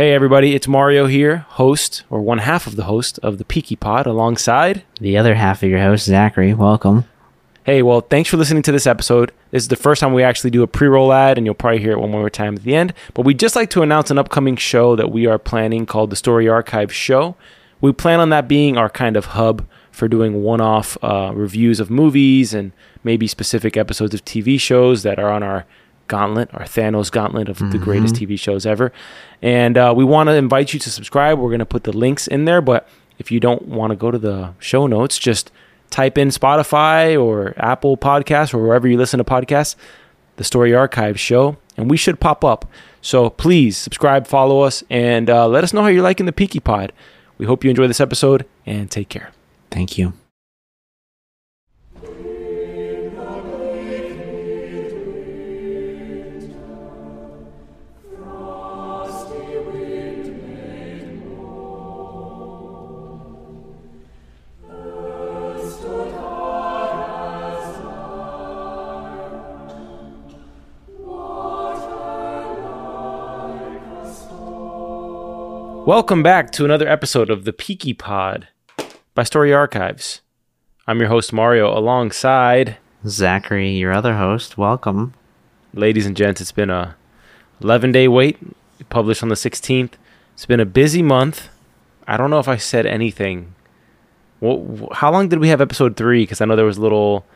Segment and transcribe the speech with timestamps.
[0.00, 3.76] Hey everybody, it's Mario here, host or one half of the host of the Peaky
[3.76, 4.82] Pod, alongside.
[4.98, 6.54] The other half of your host, Zachary.
[6.54, 7.04] Welcome.
[7.64, 9.30] Hey, well, thanks for listening to this episode.
[9.50, 11.92] This is the first time we actually do a pre-roll ad, and you'll probably hear
[11.92, 12.94] it one more time at the end.
[13.12, 16.16] But we'd just like to announce an upcoming show that we are planning called the
[16.16, 17.36] Story Archive Show.
[17.82, 21.90] We plan on that being our kind of hub for doing one-off uh, reviews of
[21.90, 22.72] movies and
[23.04, 25.66] maybe specific episodes of TV shows that are on our
[26.10, 28.92] gauntlet, our Thanos gauntlet of the greatest TV shows ever.
[29.40, 31.38] And uh, we want to invite you to subscribe.
[31.38, 32.86] We're going to put the links in there, but
[33.18, 35.50] if you don't want to go to the show notes, just
[35.88, 39.76] type in Spotify or Apple Podcasts or wherever you listen to podcasts,
[40.36, 42.66] the Story Archive show, and we should pop up.
[43.00, 46.60] So please subscribe, follow us, and uh, let us know how you're liking the Peaky
[46.60, 46.92] Pod.
[47.38, 49.32] We hope you enjoy this episode and take care.
[49.70, 50.12] Thank you.
[75.90, 78.46] Welcome back to another episode of the Peaky Pod
[79.16, 80.20] by Story Archives.
[80.86, 82.76] I'm your host Mario, alongside
[83.08, 84.56] Zachary, your other host.
[84.56, 85.14] Welcome.
[85.74, 86.40] ladies and gents.
[86.40, 86.94] It's been a
[87.60, 88.38] 11 day wait.
[88.88, 89.94] Published on the 16th.
[90.34, 91.48] It's been a busy month.
[92.06, 93.56] I don't know if I said anything.
[94.38, 94.92] What?
[94.98, 96.22] How long did we have episode three?
[96.22, 97.26] Because I know there was a little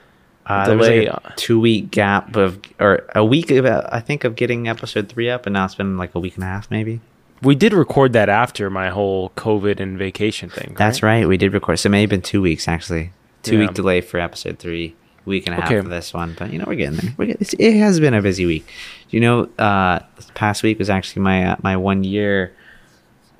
[0.46, 1.08] Uh, delay.
[1.08, 5.08] like a two week gap of, or a week of, I think, of getting episode
[5.08, 7.00] three up, and now it's been like a week and a half, maybe.
[7.44, 10.74] We did record that after my whole COVID and vacation thing.
[10.76, 11.26] That's right.
[11.28, 11.78] We did record.
[11.78, 13.10] So it may have been two weeks, actually.
[13.42, 13.66] Two Yeah.
[13.66, 14.94] week delay for episode three,
[15.26, 15.74] week and a Okay.
[15.76, 16.34] half for this one.
[16.38, 17.12] But, you know, we're getting there.
[17.16, 18.66] We're getting, it has been a busy week.
[19.10, 22.52] You know, uh, this past week was actually my, uh, my one year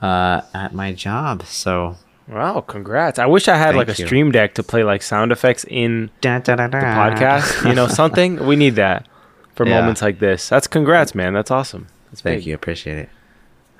[0.03, 1.45] uh, at my job.
[1.47, 3.19] So, Wow, congrats!
[3.19, 4.07] I wish I had like a you.
[4.07, 6.69] stream deck to play like sound effects in da, da, da.
[6.69, 7.69] the podcast.
[7.69, 9.07] You know, something we need that
[9.55, 9.81] for Yeah.
[9.81, 10.49] moments like this.
[10.49, 11.35] That's congrats, man.
[11.35, 11.87] That's awesome.
[12.11, 12.47] That's Thank big.
[12.47, 12.55] you.
[12.55, 13.09] Appreciate it.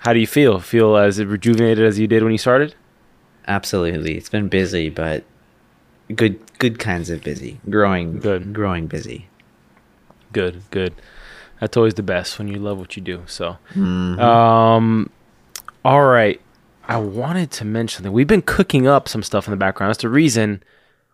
[0.05, 0.61] How do you feel?
[0.61, 2.75] Feel as rejuvenated as you did when you started?
[3.49, 4.17] Absolutely.
[4.17, 5.25] It's been busy, but
[6.15, 7.61] good good kinds of busy.
[7.69, 8.53] Growing Good.
[8.53, 9.29] growing busy.
[10.33, 10.95] Good, good.
[11.61, 13.23] That's always the best when you love what you do.
[13.27, 14.19] So, Mhm.
[14.21, 15.11] um,
[15.85, 16.41] all right.
[16.87, 19.89] I wanted to mention that we've been cooking up some stuff in the background.
[19.91, 20.63] That's the reason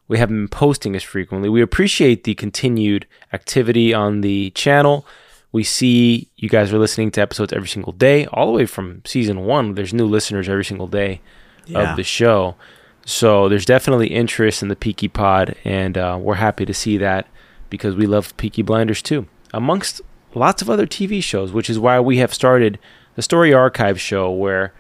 [0.09, 1.49] we haven't been posting as frequently.
[1.49, 5.07] We appreciate the continued activity on the channel.
[5.53, 9.03] We see you guys are listening to episodes every single day, all the way from
[9.05, 9.75] season one.
[9.75, 11.21] There's new listeners every single day
[11.67, 11.91] Yeah.
[11.91, 12.55] of the show.
[13.05, 17.27] So there's definitely interest in the Peaky Pod, and uh, we're happy to see that
[17.69, 20.01] because we love Peaky Blinders too, amongst
[20.35, 22.79] lots of other TV shows, which is why we have started
[23.17, 24.73] the Story Archive show, where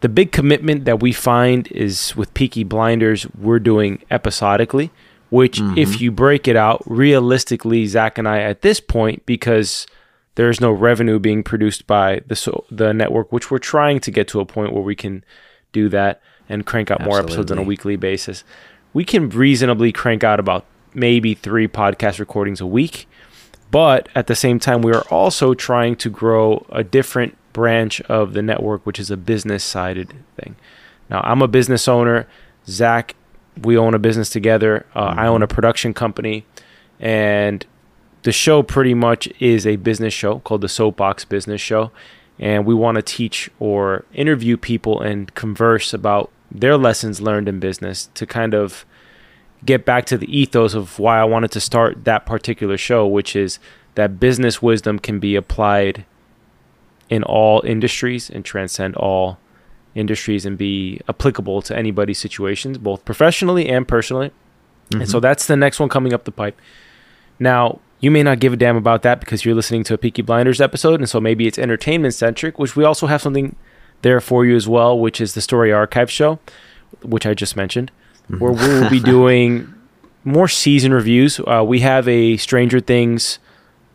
[0.00, 4.90] the big commitment that we find is with Peaky Blinders, we're doing episodically,
[5.30, 6.02] which, if mm-hmm.
[6.04, 9.86] you break it out realistically, Zach and I at this point, because
[10.36, 14.10] there is no revenue being produced by the so, the network, which we're trying to
[14.10, 15.24] get to a point where we can
[15.72, 18.44] do that and crank out more episodes on a weekly basis.
[18.94, 23.06] We can reasonably crank out about maybe three podcast recordings a week.
[23.70, 28.32] But at the same time, we are also trying to grow a different branch of
[28.32, 30.56] the network, which is a business sided thing.
[31.10, 32.26] Now, I'm a business owner.
[32.66, 33.14] Zach,
[33.62, 34.86] we own a business together.
[34.94, 36.44] Uh, I own a production company.
[37.00, 37.64] And
[38.22, 41.90] the show pretty much is a business show called the Soapbox Business Show.
[42.38, 47.60] And we want to teach or interview people and converse about their lessons learned in
[47.60, 48.84] business to kind of
[49.64, 53.34] get back to the ethos of why I wanted to start that particular show, which
[53.34, 53.58] is
[53.96, 56.04] that business wisdom can be applied
[57.10, 59.38] in all industries and transcend all
[59.98, 64.30] industries and be applicable to anybody's situations, both professionally and personally.
[64.92, 66.58] And so that's the next one coming up the pipe.
[67.38, 70.22] Now, you may not give a damn about that because you're listening to a Peaky
[70.22, 73.56] Blinders episode, and so maybe it's entertainment centric, which we also have something
[74.02, 76.38] there for you as well, which is the Story Archive show,
[77.02, 77.90] which I just mentioned,
[78.38, 79.74] where we will be doing
[80.24, 81.40] more season reviews.
[81.40, 83.38] Uh, we have a Stranger Things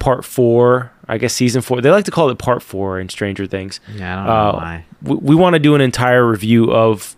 [0.04, 1.80] part four, I guess season four.
[1.80, 4.54] They like to call it part four in Stranger Things Yeah, I don't know uh,
[4.54, 4.86] why.
[5.02, 7.16] we, we want to do an entire review of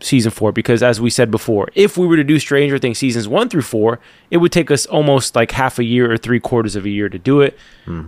[0.00, 3.26] season four because as we said before if we were to do stranger things seasons
[3.26, 3.98] one through four
[4.30, 7.08] it would take us almost like half a year or three quarters of a year
[7.08, 7.56] to do it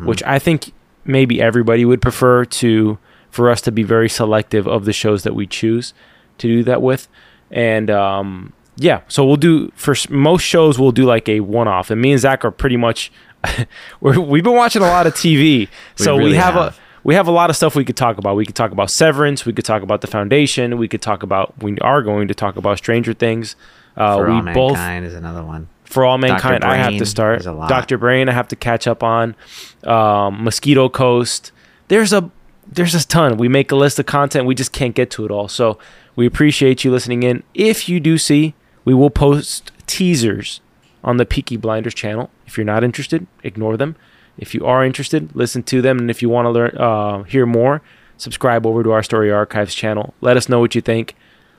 [0.05, 0.75] which i think
[1.06, 2.99] maybe everybody would prefer to
[3.31, 5.94] for us to be very selective of the shows that we choose
[6.37, 7.08] to do that with
[7.50, 12.02] and um yeah so we'll do for most shows we'll do like a one-off and
[12.02, 13.11] me and zach are pretty much
[14.00, 16.75] we're, we've been watching a lot of tv so we really have, have.
[16.75, 18.37] a we have a lot of stuff we could talk about.
[18.37, 19.46] We could talk about Severance.
[19.46, 20.76] We could talk about The Foundation.
[20.76, 21.55] We could talk about.
[21.62, 23.56] We are going to talk about Stranger Things.
[23.96, 25.69] Uh, For we All both Mankind is another one.
[25.85, 26.64] for all mankind.
[26.64, 27.40] I have to start.
[27.40, 27.70] is a lot.
[27.70, 28.29] Doctor Brain.
[28.29, 29.35] I have to catch up on.
[29.84, 31.50] Um, Mosquito Coast.
[31.88, 32.31] There's a
[32.70, 33.38] there's a ton.
[33.38, 34.44] We make a list of content.
[34.44, 35.49] We just can't get to it all.
[35.49, 35.79] So
[36.14, 37.43] we appreciate you listening in.
[37.55, 40.61] If you do see, we will post teasers
[41.04, 42.30] on the Peaky Blinders channel.
[42.46, 43.96] If you're not interested, ignore them.
[44.36, 45.98] If you are interested, listen to them.
[45.98, 47.82] And if you want to learn, uh, hear more,
[48.16, 50.14] subscribe over to our Story Archives channel.
[50.20, 51.14] Let us know what you think,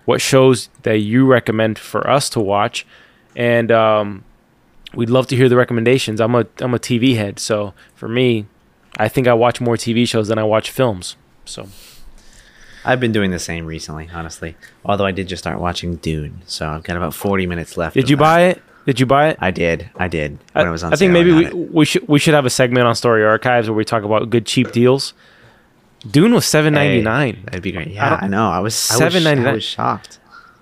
[0.06, 2.86] what shows that you recommend for us to watch,
[3.36, 4.24] and um,
[4.94, 6.19] we'd love to hear the recommendations.
[6.21, 8.45] I'm a I'm a TV head, so for me,
[8.97, 11.15] I think I watch more TV shows than I watch films.
[11.45, 11.68] So
[12.86, 14.56] I've been doing the same recently, honestly.
[14.86, 17.94] Although I did just start watching Dune, so I've got about 40 minutes left.
[17.95, 18.21] did you that.
[18.21, 18.63] buy it?
[18.89, 19.38] Did you buy it?
[19.39, 19.88] I did.
[19.97, 20.39] I did.
[20.53, 21.53] When it was on I think maybe we, it.
[21.71, 24.47] we should we should have a segment on Story Archives where we talk about good
[24.47, 25.13] cheap deals.
[26.09, 27.36] Dune was seven ninety nine.
[27.36, 27.89] Hey, that'd be great.
[27.89, 28.50] Yeah, don't- I, know.
[28.50, 29.45] I was I was- $7.99.
[29.45, 30.18] I was shocked.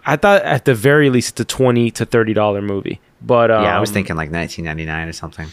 [0.05, 2.99] I thought at the very least it's a twenty to thirty dollar movie.
[3.21, 5.47] But um, yeah, I was thinking like 1999 or something.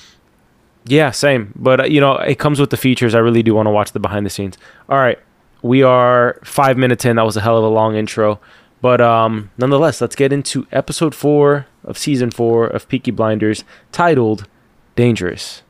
[0.84, 1.52] Yeah, same.
[1.54, 3.14] But uh, you know, it comes with the features.
[3.14, 4.58] I really do want to watch the behind the scenes.
[4.88, 5.20] All right,
[5.62, 7.14] we are five minutes in.
[7.14, 8.40] That was a hell of a long intro,
[8.84, 14.46] but um, nonetheless, let's get into episode four of season four of Peaky Blinders, titled
[14.94, 15.62] "Dangerous."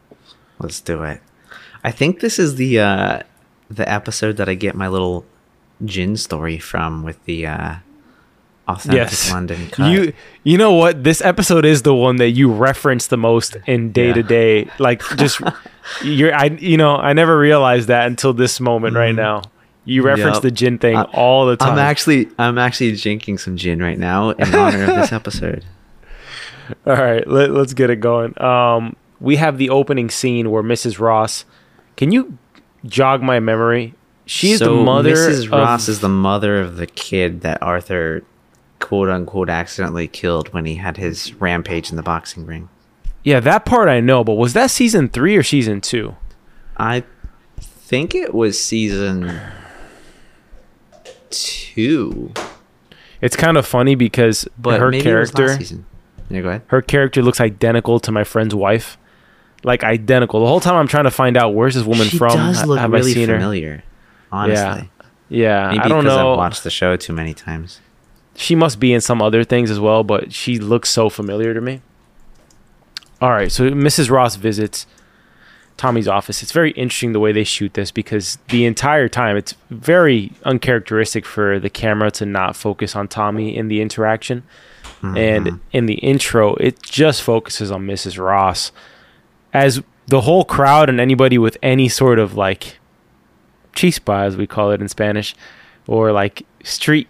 [0.58, 1.20] Let's do it.
[1.84, 3.20] I think this is the uh
[3.70, 5.24] the episode that I get my little
[5.84, 7.74] gin story from with the uh
[8.66, 9.92] authentic Yes, London cut.
[9.92, 10.12] you
[10.42, 11.04] you know what?
[11.04, 14.68] This episode is the one that you reference the most in day to day.
[14.80, 15.40] Like just
[16.02, 19.42] you're I you know I never realized that until this moment right now.
[19.86, 20.42] You reference Yup.
[20.42, 21.72] the gin thing I- all the time.
[21.72, 25.64] I'm actually I'm actually drinking some gin right now in honor of this episode.
[26.86, 28.40] All right, let, let's get it going.
[28.42, 30.98] Um, we have the opening scene where Mrs.
[30.98, 31.44] Ross.
[31.96, 32.38] Can you
[32.86, 33.94] jog my memory?
[34.26, 35.14] She's so the mother.
[35.14, 35.50] Mrs.
[35.52, 38.24] Ross is the mother of the kid that Arthur
[38.80, 42.68] quote unquote accidentally killed when he had his rampage in the boxing ring.
[43.22, 44.24] yeah, that part I know.
[44.24, 46.16] But was that season three or season two?
[46.78, 47.04] I
[47.60, 49.38] think it was season
[51.42, 52.32] two,
[53.20, 55.64] It's kind of funny because but her maybe it was character.
[56.30, 56.62] Yeah, go ahead.
[56.68, 58.96] her character looks identical to my friend's wife,
[59.62, 60.40] like identical.
[60.40, 62.30] The whole time I'm trying to find out where's this woman she from.
[62.36, 63.36] does look have I really seen her?
[63.36, 63.82] familiar.
[64.32, 64.88] Honestly,
[65.28, 66.32] Yeah, maybe I don't because know.
[66.32, 67.80] I've watched the show too many times.
[68.36, 71.60] she must be in some other things as well, but she looks so familiar to
[71.60, 71.82] me.
[73.20, 74.10] All right, so Mrs.
[74.10, 74.86] Ross visits
[75.84, 76.42] Tommy's office.
[76.42, 81.26] It's very interesting the way they shoot this because the entire time it's very uncharacteristic
[81.26, 84.44] for the camera to not focus on Tommy in the interaction.
[85.02, 85.56] And mm-hmm.
[85.72, 88.18] in the intro, it just focuses on Mrs.
[88.18, 88.72] Ross
[89.52, 92.78] as the whole crowd and anybody with any sort of like
[93.74, 95.36] chispa, as we call it in Spanish,
[95.86, 97.08] or like street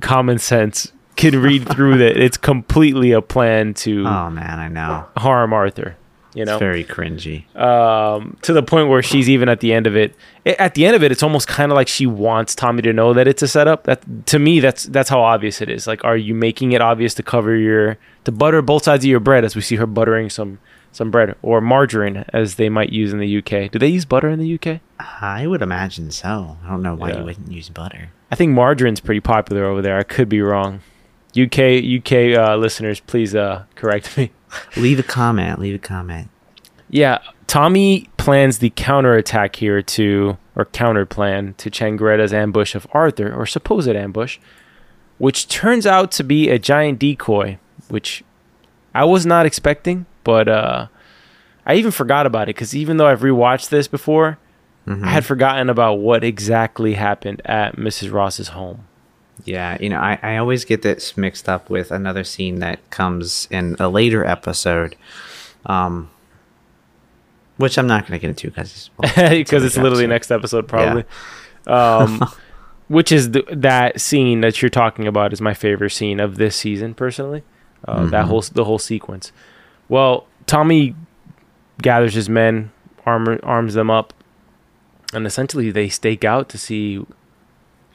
[0.00, 5.06] common sense can read through that it's completely a plan to Oh man, I know.
[5.16, 5.96] harm Arthur.
[6.34, 7.44] You It's know, very cringy.
[7.56, 10.14] um, to the point where she's even at the end of it.
[10.46, 13.12] At the end of it, it's almost kind of like she wants Tommy to know
[13.12, 13.84] that it's a setup.
[13.84, 15.86] That to me, that's that's how obvious it is.
[15.86, 19.20] Like, are you making it obvious to cover your to butter both sides of your
[19.20, 20.58] bread, as we see her buttering some
[20.90, 23.70] some bread or margarine, as they might use in the UK?
[23.70, 24.80] Do they use butter in the UK?
[25.20, 26.56] I would imagine so.
[26.64, 27.18] I don't know why Yeah.
[27.18, 28.10] you wouldn't use butter.
[28.30, 29.98] I think margarine's pretty popular over there.
[29.98, 30.80] I could be wrong.
[31.38, 34.30] UK UK uh, listeners, please uh, correct me.
[34.76, 35.58] Leave a comment.
[35.58, 36.28] Leave a comment.
[36.90, 43.32] Yeah, Tommy plans the counterattack here to, or counter plan to Changretta's ambush of Arthur,
[43.34, 44.38] or supposed ambush,
[45.18, 48.22] which turns out to be a giant decoy, which
[48.94, 50.88] I was not expecting, but uh,
[51.64, 54.38] I even forgot about it because even though I've rewatched this before,
[54.86, 55.04] Mhm.
[55.04, 58.12] I had forgotten about what exactly happened at Mrs.
[58.12, 58.84] Ross's home.
[59.44, 63.48] Yeah, you know, I, I always get this mixed up with another scene that comes
[63.50, 64.94] in a later episode,
[65.66, 66.10] um,
[67.56, 71.04] which I'm not going to get into because because it's literally next episode probably.
[71.66, 72.22] Um
[72.88, 76.54] which is the, that scene that you're talking about is my favorite scene of this
[76.56, 77.42] season personally.
[77.86, 78.28] Uh, that Mhm.
[78.28, 79.32] whole the whole sequence.
[79.88, 80.94] Well tommy
[81.80, 82.70] gathers his men
[83.06, 84.12] armor, arms them up
[85.14, 87.04] and essentially they stake out to see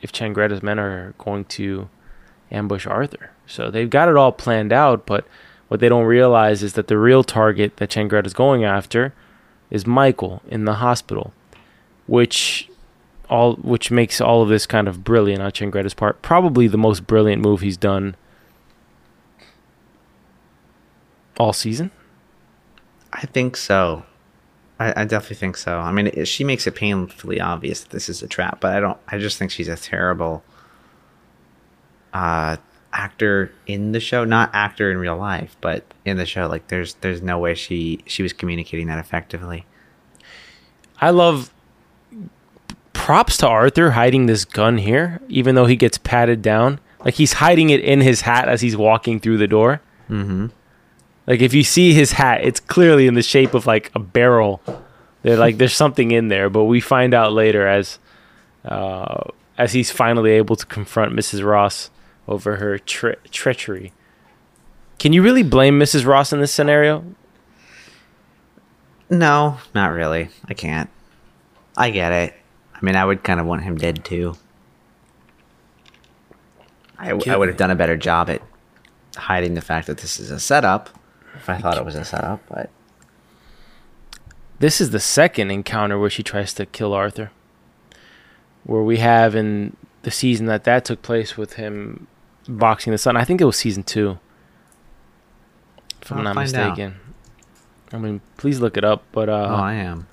[0.02, 1.90] if changretta's men are going to
[2.52, 5.28] ambush arthur so they've got it all planned out but
[5.68, 9.14] what they don't realize is that the real target that changretta's going after
[9.70, 11.34] is Michael in the hospital,
[12.06, 12.70] which
[13.30, 16.22] all which makes all of this kind of brilliant on Changretta's part.
[16.22, 18.16] Probably the most brilliant move he's done
[21.40, 21.92] all season.
[23.12, 24.06] I think so.
[24.80, 25.80] I, I definitely think so.
[25.80, 28.98] I mean, she makes it painfully obvious that this is a trap, but I don't.
[29.08, 30.44] I just think she's a terrible
[32.14, 32.58] uh,
[32.94, 34.24] actor in the show.
[34.24, 36.48] Not actor in real life, but in the show.
[36.48, 39.66] Like, there's there's no way she she was communicating that effectively.
[41.00, 41.52] I love
[42.94, 46.80] props to Arthur hiding this gun here, even though he gets patted down.
[47.06, 49.82] Like he's hiding it in his hat as he's walking through the door.
[50.10, 50.48] Mm-hmm.
[51.28, 54.62] Like if you see his hat, it's clearly in the shape of like a barrel.
[55.22, 58.00] They're like there's something in there, but we find out later as
[58.64, 59.24] uh,
[59.58, 61.46] as he's finally able to confront Mrs.
[61.46, 61.92] Ross
[62.28, 63.92] over her tre- treachery.
[65.00, 66.06] Can you really blame Mrs.
[66.06, 67.04] Ross in this scenario?
[69.10, 70.30] No, not really.
[70.46, 70.90] I can't.
[71.78, 72.34] I get it.
[72.74, 74.36] I mean, I would kind of want him dead too.
[76.98, 78.42] I would have done a better job at
[79.16, 80.90] hiding the fact that this is a setup
[81.50, 82.70] I thought it was a setup, but
[84.60, 87.32] This is the second encounter where she tries to kill Arthur.
[88.64, 92.08] Where we have in the season that that took place with him
[92.48, 93.16] boxing the sun.
[93.16, 94.20] I think it was season two,
[96.02, 96.70] if I'm I'll not find out.
[96.78, 97.00] mistaken.
[97.94, 99.04] I mean, please look it up.
[99.12, 100.08] But uh, oh, I am.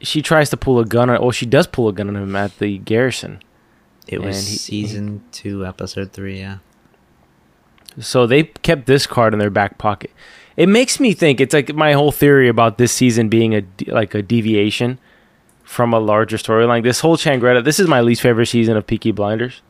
[0.00, 1.18] she tries to pull a gun on.
[1.20, 3.40] Oh, she does pull a gun on him at the garrison.
[4.08, 6.40] It was he- season two, episode three.
[6.40, 6.58] Yeah.
[7.98, 10.10] So they kept this card in their back pocket.
[10.56, 14.14] It makes me think it's like my whole theory about this season being a like
[14.14, 14.98] a deviation
[15.64, 16.82] from a larger storyline.
[16.82, 19.60] This whole Changretta, this is my least favorite season of Peaky Blinders,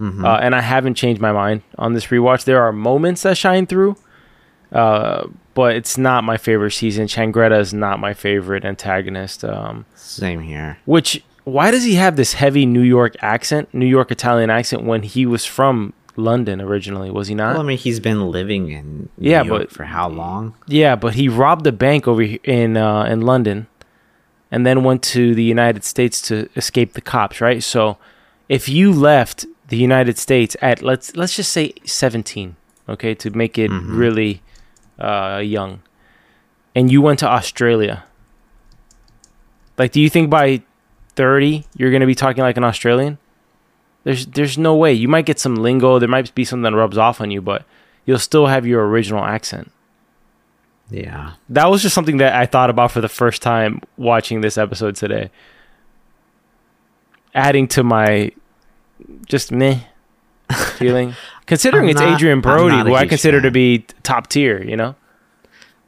[0.00, 0.24] Mhm.
[0.24, 2.44] uh, and I haven't changed my mind on this rewatch.
[2.44, 3.96] There are moments that shine through,
[4.72, 5.24] uh,
[5.54, 7.06] but it's not my favorite season.
[7.06, 9.44] Changretta is not my favorite antagonist.
[9.44, 10.78] Um, Same here.
[10.86, 15.02] which why does he have this heavy New York accent, New York Italian accent when
[15.02, 17.10] he was from London originally?
[17.10, 17.52] Was he not?
[17.54, 20.54] Well, I mean, he's been living in New Yeah, York but- for how long?
[20.66, 23.66] Yeah, but he robbed a bank over here in uh, in London,
[24.50, 27.40] and then went to the United States to escape the cops.
[27.40, 27.62] Right.
[27.62, 27.96] So,
[28.48, 32.56] if you left the United States at let's let's just say seventeen,
[32.88, 33.96] okay, to make it Mhm.
[33.96, 34.42] really
[34.98, 35.80] uh, young,
[36.74, 38.04] and you went to Australia,
[39.78, 40.62] like, do you think by
[41.16, 43.18] thirty you're gonna be talking like an Australian?
[44.04, 44.92] There's there's no way.
[44.92, 45.98] You might get some lingo.
[45.98, 47.64] There might be something that rubs off on you, but
[48.04, 49.70] you'll still have your original accent
[50.90, 51.34] Yeah.
[51.48, 54.96] that was just something that I thought about for the first time watching this episode
[54.96, 55.30] today.
[57.34, 58.30] Adding to my
[59.26, 59.78] just meh
[60.76, 61.14] feeling.
[61.46, 64.94] Considering I'm it's not- Adrien Brody, who I consider to be top tier, you know?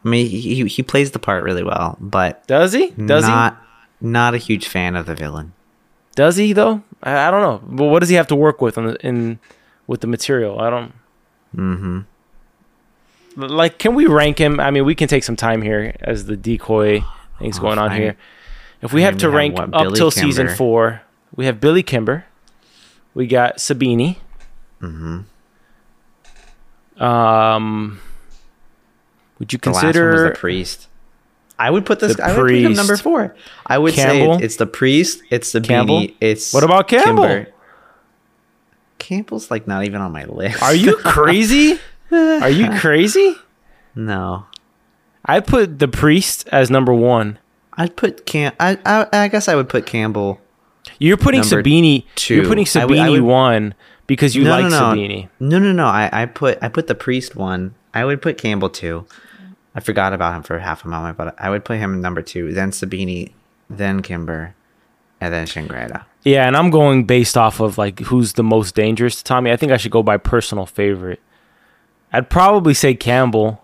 [0.04, 2.90] I mean, he he- he plays the part really well, but Does he?
[2.90, 3.60] Does he not
[4.00, 5.52] not a huge fan of the villain.
[6.14, 6.82] Does he though?
[7.04, 7.60] I, I don't know.
[7.76, 9.38] But what does he have to work with the, in
[9.86, 10.58] with the material?
[10.60, 10.92] I don't
[11.54, 12.00] Mm-hmm.
[13.36, 14.58] like can we rank him?
[14.58, 17.02] I mean, we can take some time here as the decoy
[17.38, 18.00] things Oh, going on fine.
[18.00, 18.16] here.
[18.82, 21.00] If we I have to we have rank what, up till season 4,
[21.36, 22.24] we have Billy Kimber.
[23.14, 24.16] We got Sabini.
[24.82, 25.20] Mm-hmm.
[27.02, 28.00] Um,
[29.38, 30.88] would you The last one was consider the priest.
[31.58, 32.16] I would put this.
[32.16, 33.34] The I would put him number four.
[33.66, 34.38] I would Campbell?
[34.38, 35.22] say it's the priest.
[35.30, 36.00] It's the Campbell?
[36.00, 36.14] beanie.
[36.20, 37.22] It's What about Campbell?
[37.24, 37.48] Kimber.
[38.98, 40.62] Campbell's like not even on my list.
[40.62, 41.78] Are you crazy?
[42.10, 43.36] Are you crazy?
[43.94, 44.46] no.
[45.26, 47.38] I put the priest as number one.
[47.74, 48.52] I'd put Cam.
[48.60, 50.38] I, I I guess I would put Campbell.
[50.98, 52.04] You're putting Sabini.
[52.14, 52.34] two.
[52.36, 53.74] You're putting I would- I Sabini would- one
[54.06, 54.76] because you no, like no, no.
[54.76, 55.28] Sabini.
[55.40, 55.86] No, no, no.
[55.86, 57.74] I, I put I put the priest one.
[57.94, 59.06] I would put Campbell two.
[59.74, 62.52] I forgot about him for half a moment, but I would put him number two.
[62.52, 63.32] Then Sabini,
[63.68, 64.54] then Kimber,
[65.20, 66.04] and then Changretta.
[66.22, 69.50] Yeah, and I'm going based off of like who's the most dangerous to Tommy.
[69.50, 71.20] I think I should go by personal favorite.
[72.12, 73.62] I'd probably say Campbell.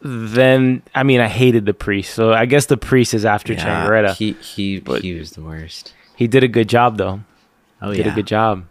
[0.00, 4.14] Then I mean I hated the priest, so I guess the priest is after Changretta.
[4.14, 5.92] He, He he he was the worst.
[6.14, 7.20] He did a good job though.
[7.82, 8.04] Oh Did yeah.
[8.04, 8.66] Did a good job.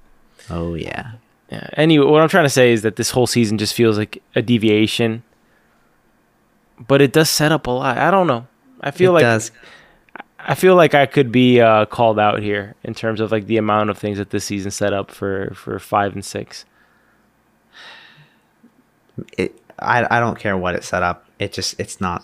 [0.50, 1.14] Oh yeah.
[1.56, 1.70] Yeah.
[1.74, 4.42] Anyway, what I'm trying to say is that this whole season just feels like a
[4.42, 5.24] deviation,
[6.88, 7.98] but it does set up a lot.
[7.98, 8.48] I don't know.
[8.82, 9.52] I feel it like does.
[10.40, 13.58] I feel like I could be uh, called out here in terms of like the
[13.58, 16.66] amount of things that this season set up for for five and six.
[19.38, 19.60] It.
[19.80, 21.26] I I don't care what it set up.
[21.40, 22.24] It just it's not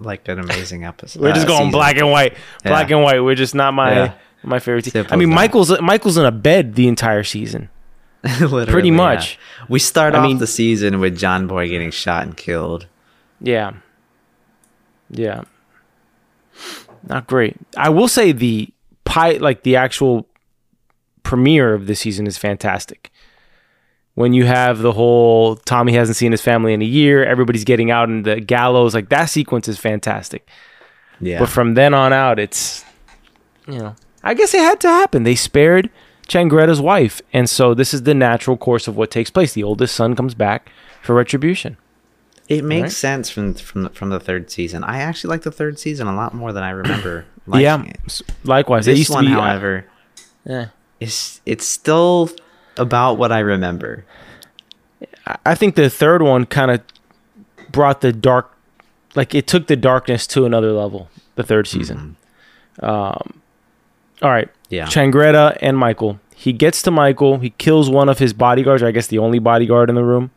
[0.00, 1.22] like an amazing episode.
[1.22, 1.70] We're just uh, going season.
[1.72, 2.96] black and white, black Yeah.
[2.96, 3.20] and white.
[3.20, 4.12] We're just not my Yeah.
[4.42, 5.06] my favorite team.
[5.10, 5.30] I mean.
[5.30, 7.68] Michael's Michael's in a bed the entire season.
[8.68, 8.94] Pretty yeah.
[8.94, 9.38] much.
[9.68, 12.86] We start I off mean- the season with John Boy getting shot and killed.
[13.40, 13.72] Yeah.
[15.10, 15.42] Yeah.
[17.08, 17.56] Not great.
[17.76, 18.68] I will say the
[19.04, 20.26] pie like the actual
[21.22, 23.10] premiere of this season is fantastic.
[24.14, 27.90] when you have the whole Tommy hasn't seen his family in a year, everybody's getting
[27.90, 30.46] out in the gallows, like that sequence is fantastic.
[31.20, 31.38] Yeah.
[31.38, 32.84] But from then on out, it's
[33.66, 35.22] you know, I guess it had to happen.
[35.22, 35.88] They spared
[36.30, 39.52] Changretta's wife, and so this is the natural course of what takes place.
[39.52, 40.70] The oldest son comes back
[41.02, 41.76] for retribution.
[42.48, 42.92] It makes Right.
[42.92, 44.84] sense from from the, from the third season.
[44.84, 47.24] I actually like the third season a lot more than I remember.
[47.54, 48.20] yeah, it.
[48.44, 48.86] likewise.
[48.86, 49.86] it This used one, to be, uh, however,
[50.44, 50.66] yeah.
[51.00, 52.30] is it's still
[52.76, 54.04] about what I remember.
[55.26, 56.80] I- I think the third one kind of
[57.72, 58.50] brought the dark,
[59.14, 61.08] like it took the darkness to another level.
[61.36, 62.16] The third season.
[62.80, 63.40] Um,
[64.22, 64.86] all right, Yeah.
[64.86, 66.20] Changretta and Michael.
[66.34, 67.38] He gets to Michael.
[67.38, 70.30] He kills one of his bodyguards, or I guess the only bodyguard in the room,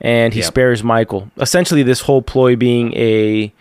[0.00, 0.46] and he Yep.
[0.46, 1.30] spares Michael.
[1.38, 3.52] Essentially, this whole ploy being a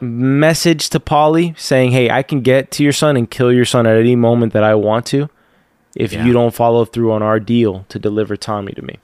[0.00, 3.86] message to Polly saying, "Hey, I can get to your son and kill your son
[3.86, 5.28] at any moment that I want to,
[5.94, 6.24] if Yeah.
[6.24, 8.96] you don't follow through on our deal to deliver Tommy to me,"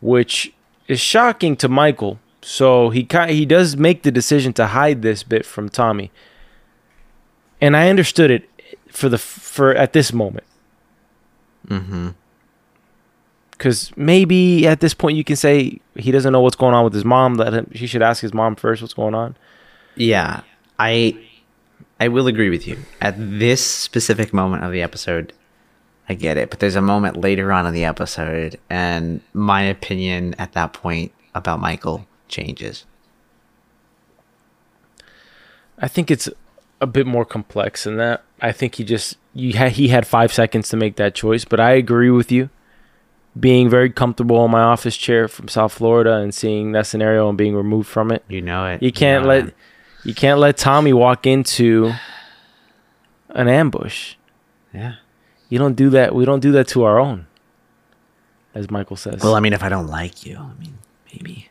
[0.00, 0.52] which
[0.86, 2.18] is shocking to Michael.
[2.42, 6.10] So he he does make the decision to hide this bit from Tommy,
[7.60, 8.48] and I understood it
[8.88, 10.44] for the for at this moment
[11.68, 12.08] Mm-hmm.
[13.52, 16.94] because maybe at this point you can say he doesn't know what's going on with
[16.94, 17.34] his mom.
[17.34, 19.36] That him, he should ask his mom first what's going on.
[19.94, 20.40] Yeah,
[20.78, 21.16] I
[22.00, 22.78] I will agree with you.
[23.00, 25.34] At this specific moment of the episode,
[26.08, 26.48] I get it.
[26.48, 31.12] But there's a moment later on in the episode, and my opinion at that point
[31.34, 32.86] about Michael changes.
[35.78, 36.28] I think it's
[36.80, 38.22] a bit more complex than that.
[38.40, 41.60] I think he just you ha- he had five seconds to make that choice, but
[41.60, 42.48] I agree with you.
[43.38, 47.38] Being very comfortable in my office chair from South Florida and seeing that scenario and
[47.38, 48.82] being removed from it, You know it.
[48.82, 49.54] you can't know let it.
[50.04, 51.92] you can't let Tommy walk into
[53.28, 54.14] an ambush.
[54.74, 54.94] Yeah.
[55.48, 56.14] You don't do that.
[56.14, 57.26] We don't do that to our own,
[58.54, 59.20] as Michael says.
[59.22, 60.78] Well, I mean, if I don't like you, I mean,
[61.12, 61.50] maybe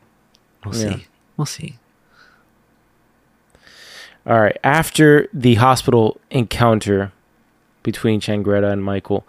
[0.66, 0.96] we'll Yeah.
[0.98, 1.06] see.
[1.38, 1.78] We'll see.
[4.30, 4.58] All right.
[4.64, 7.12] After the hospital encounter
[7.82, 9.26] between Changretta and Michael,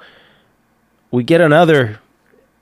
[1.11, 2.01] we get another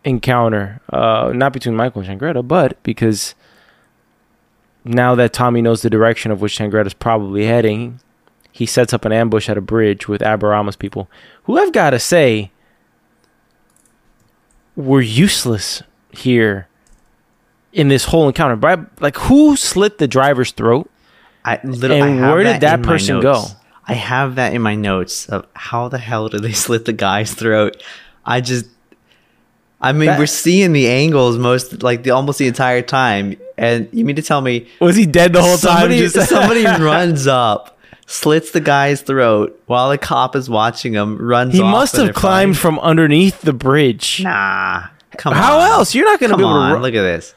[0.04, 0.80] encounter.
[0.88, 3.34] Uh, not between Michael and Changretta, but because
[4.84, 7.98] now that Tommy knows the direction of which Changretta's probably heading,
[8.52, 11.10] he sets up an ambush at a bridge with Aberama's people,
[11.42, 12.52] who I've got to say
[14.76, 16.68] were useless here
[17.72, 18.54] in this whole encounter.
[18.54, 20.88] But like, who slit the driver's throat?
[21.44, 22.00] I literally.
[22.00, 23.44] And I where did that person go?
[23.86, 27.32] I have that in my notes of how the hell did they slit the guy's
[27.34, 27.82] throat?
[28.24, 28.66] I just.
[29.80, 33.88] I mean, That- we're seeing the angles most like the almost the entire time, and
[33.92, 36.10] you mean to tell me Was he dead the whole somebody, time?
[36.10, 41.16] Just- somebody runs up, slits the guy's throat while the cop is watching him.
[41.16, 41.54] Runs.
[41.54, 44.20] he must have climbed from underneath the bridge.
[44.24, 45.70] Nah, come How on.
[45.70, 45.94] else?
[45.94, 47.34] You're not going to Come be able on, to ru- look at this.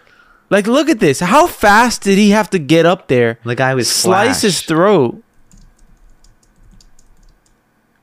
[0.51, 1.21] Like look at this.
[1.21, 3.39] How fast did he have to get up there?
[3.45, 5.23] The guy was slice his throat.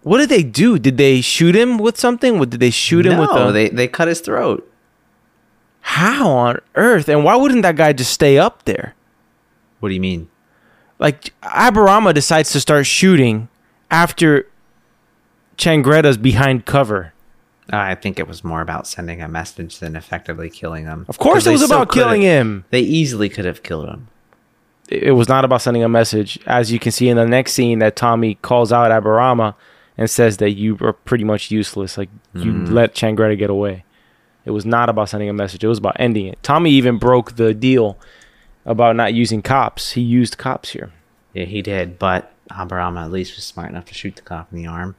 [0.00, 0.78] What did they do?
[0.78, 2.38] Did they shoot him with something?
[2.38, 3.30] What did they shoot him no, with?
[3.30, 4.66] A, they they cut his throat.
[5.80, 7.08] how on earth?
[7.10, 8.94] And why wouldn't that guy just stay up there?
[9.80, 10.30] What do you mean?
[10.98, 13.48] Like Aberama decides to start shooting
[13.90, 14.48] after
[15.58, 17.12] Changretta's behind cover.
[17.70, 21.04] I think it was more about sending a message than effectively killing him.
[21.08, 22.64] Of course, it was about killing him.
[22.70, 24.08] They easily could have killed him.
[24.88, 26.38] it was not about sending a message.
[26.46, 29.54] As you can see in the next scene, that Tommy calls out Aberama
[29.98, 31.98] and says that you are pretty much useless.
[31.98, 32.72] Like you mm-hmm.
[32.72, 33.84] let Changretta get away.
[34.44, 35.62] It was not about sending a message.
[35.62, 36.42] It was about ending it.
[36.42, 37.98] Tommy even broke the deal
[38.64, 39.92] about not using cops.
[39.92, 40.92] He used cops here
[41.34, 44.56] Yeah, he did, but Aberama at least was smart enough to shoot the cop in
[44.56, 44.96] the arm.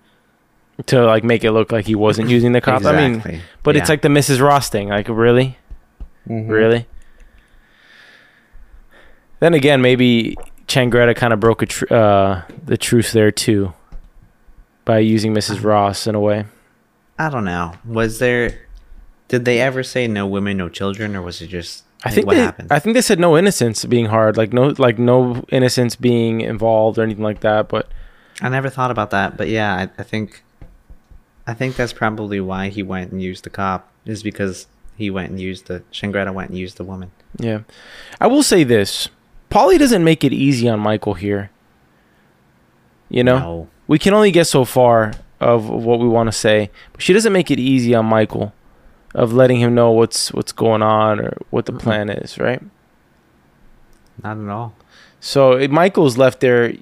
[0.86, 2.86] To like make it look like he wasn't using the cops.
[2.86, 3.42] I mean, Exactly.
[3.64, 4.42] but it's like the Mrs.
[4.42, 4.90] Ross thing.
[4.90, 5.58] Like really,
[6.26, 6.88] really.
[9.40, 10.36] Then again, maybe
[10.68, 13.74] Changretta kind of broke a tr- uh, the truce there too
[14.86, 15.64] by using Mrs.
[15.64, 16.46] Ross in a way.
[17.18, 17.74] I don't know.
[17.86, 18.68] Was there?
[19.28, 21.84] Did they ever say no women, no children, or was it just?
[22.04, 22.72] I think what they, happened?
[22.72, 26.98] I think they said no innocence being hard, like no, like no innocence being involved
[26.98, 27.68] or anything like that.
[27.68, 27.90] But
[28.42, 30.44] I never thought about that, but yeah, I, I think,
[31.48, 35.32] I think that's probably why he went and used the cop is because he went
[35.32, 37.12] and used the Changretta went and used the woman.
[37.38, 37.62] yeah,
[38.20, 39.10] I will say this:
[39.50, 41.50] Polly doesn't make it easy on Michael here.
[43.10, 43.68] You know, No.
[43.88, 47.34] we can only get so far of what we want to say, but she doesn't
[47.34, 48.54] make it easy on Michael
[49.16, 51.82] of letting him know what's what's going on or what the mm-hmm.
[51.82, 52.62] plan is, right?
[54.24, 54.76] Not at all.
[55.20, 56.74] So Michael's left there,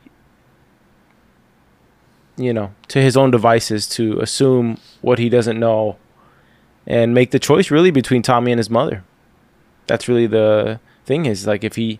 [2.38, 5.98] you know, to his own devices to assume what he doesn't know
[6.86, 9.04] and make the choice really between Tommy and his mother.
[9.88, 12.00] That's really the thing is like if he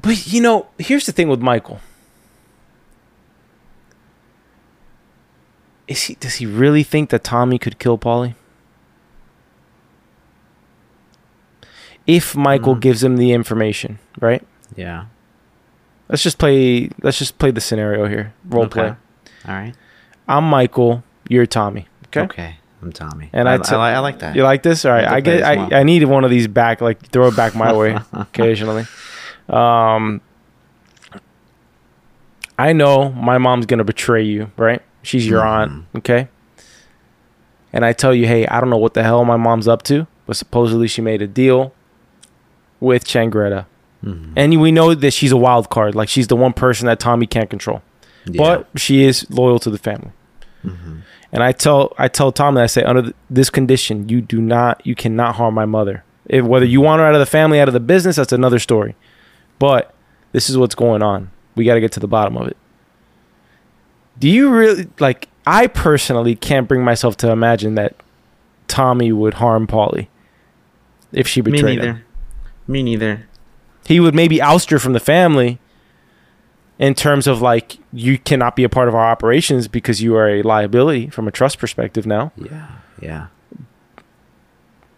[0.00, 1.80] But you know, here's the thing with Michael.
[5.88, 8.34] Is he does he really think that Tommy could kill Polly?
[12.06, 12.80] If Michael Mm.
[12.80, 14.42] gives him the information, right?
[14.74, 15.04] Yeah.
[16.12, 18.34] Let's just play let's just play the scenario here.
[18.48, 18.72] Role Okay.
[18.80, 18.88] play.
[19.48, 19.74] All right.
[20.28, 21.88] I'm Michael, you're Tommy.
[22.08, 22.20] Okay?
[22.20, 22.56] Okay.
[22.82, 23.30] I'm Tommy.
[23.32, 24.36] And I, I I, t- I like that.
[24.36, 24.84] You like this?
[24.84, 25.04] All right.
[25.04, 25.42] Like I get.
[25.42, 25.72] I, one.
[25.74, 26.80] I needed one of these back.
[26.80, 28.84] Like throw it back my way occasionally.
[29.48, 30.20] Um,
[32.58, 34.82] I know my mom's gonna betray you, right?
[35.02, 35.84] She's your aunt, Mhm.
[35.98, 36.28] okay?
[37.72, 40.06] And I tell you, hey, I don't know what the hell my mom's up to,
[40.26, 41.72] but supposedly she made a deal
[42.80, 43.64] with Changretta,
[44.04, 44.32] Mhm.
[44.36, 45.94] and we know that she's a wild card.
[45.94, 47.82] Like she's the one person that Tommy can't control,
[48.26, 48.42] Yeah.
[48.42, 50.10] but she is loyal to the family.
[50.66, 51.02] Mhm.
[51.32, 54.80] And I tell I tell Tom that I say under this condition, you do not
[54.84, 56.04] you cannot harm my mother.
[56.26, 58.58] If, whether you want her out of the family, out of the business, that's another
[58.58, 58.94] story.
[59.58, 59.92] But
[60.32, 61.30] this is what's going on.
[61.56, 62.56] We got to get to the bottom of it.
[64.18, 65.28] Do you really like?
[65.46, 67.94] I personally can't bring myself to imagine that
[68.68, 70.08] Tommy would harm Polly
[71.12, 71.86] if she betrayed Me neither.
[71.94, 72.04] him.
[72.68, 73.26] Me neither.
[73.86, 75.58] He would maybe oust her from the family
[76.78, 80.28] in terms of like you cannot be a part of our operations because you are
[80.28, 82.32] a liability from a trust perspective now.
[82.36, 82.68] Yeah.
[83.00, 83.26] Yeah.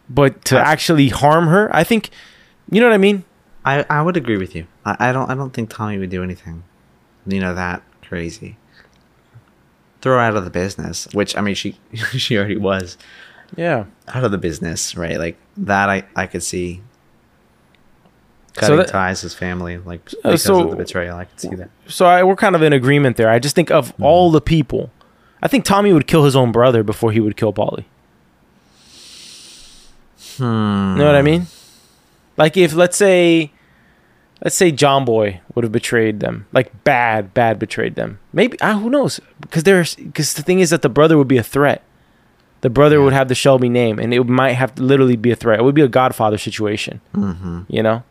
[0.09, 2.11] but to I- actually harm her, I think,
[2.70, 3.25] you know what I mean.
[3.64, 4.66] I, I would agree with you.
[4.85, 6.64] I, I don't I don't think Tommy would do anything,
[7.27, 8.59] you know, that crazy.
[10.03, 12.99] Throw her out of the business, which I mean, she she already was
[13.57, 13.87] Yeah.
[14.09, 15.18] out of the business, right?
[15.18, 16.83] Like that, I I could see
[18.54, 21.16] cutting that- ties with family, like Uh, because so- of the betrayal.
[21.16, 21.70] I could see that.
[21.88, 23.28] So I, we're kind of in agreement there.
[23.28, 24.90] I just think of all the people,
[25.42, 27.86] I think Tommy would kill his own brother before he would kill Polly.
[30.36, 30.42] Hmm.
[30.96, 31.46] You know what I mean?
[32.36, 33.52] Like if let's say,
[34.42, 38.18] let's say John Boy would have betrayed them, like bad, bad betrayed them.
[38.32, 39.20] Maybe uh, who knows?
[39.40, 41.82] Because there's because the thing is that the brother would be a threat.
[42.62, 43.04] The brother Yeah.
[43.04, 45.60] would have the Shelby name, and it might have to literally be a threat.
[45.60, 47.00] It would be a Godfather situation.
[47.14, 47.60] Mm-hmm.
[47.68, 48.02] You know.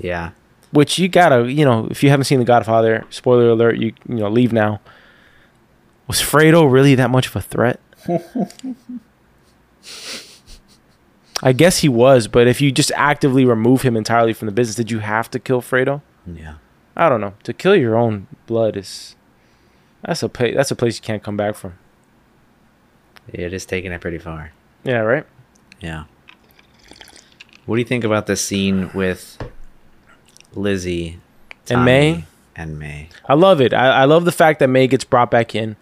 [0.00, 0.30] Yeah.
[0.72, 4.16] which you gotta you know if you haven't seen the godfather spoiler alert you you
[4.16, 4.80] know leave now
[6.08, 7.80] was fredo really that much of a threat
[11.42, 14.76] i guess he was but if you just actively remove him entirely from the business
[14.76, 16.54] did you have to kill fredo Yeah.
[16.96, 19.16] i don't know to kill your own blood is
[20.02, 21.74] that's a that's a place you can't come back from
[23.32, 24.52] It is taking it pretty far.
[24.84, 25.26] yeah right
[25.80, 26.04] Yeah.
[27.66, 29.38] What do you think about the scene with
[30.54, 31.18] Lizzie
[31.68, 32.24] And May?
[32.56, 33.08] And May?
[33.26, 33.72] I love it.
[33.72, 35.76] I, I love the fact that May gets brought back in.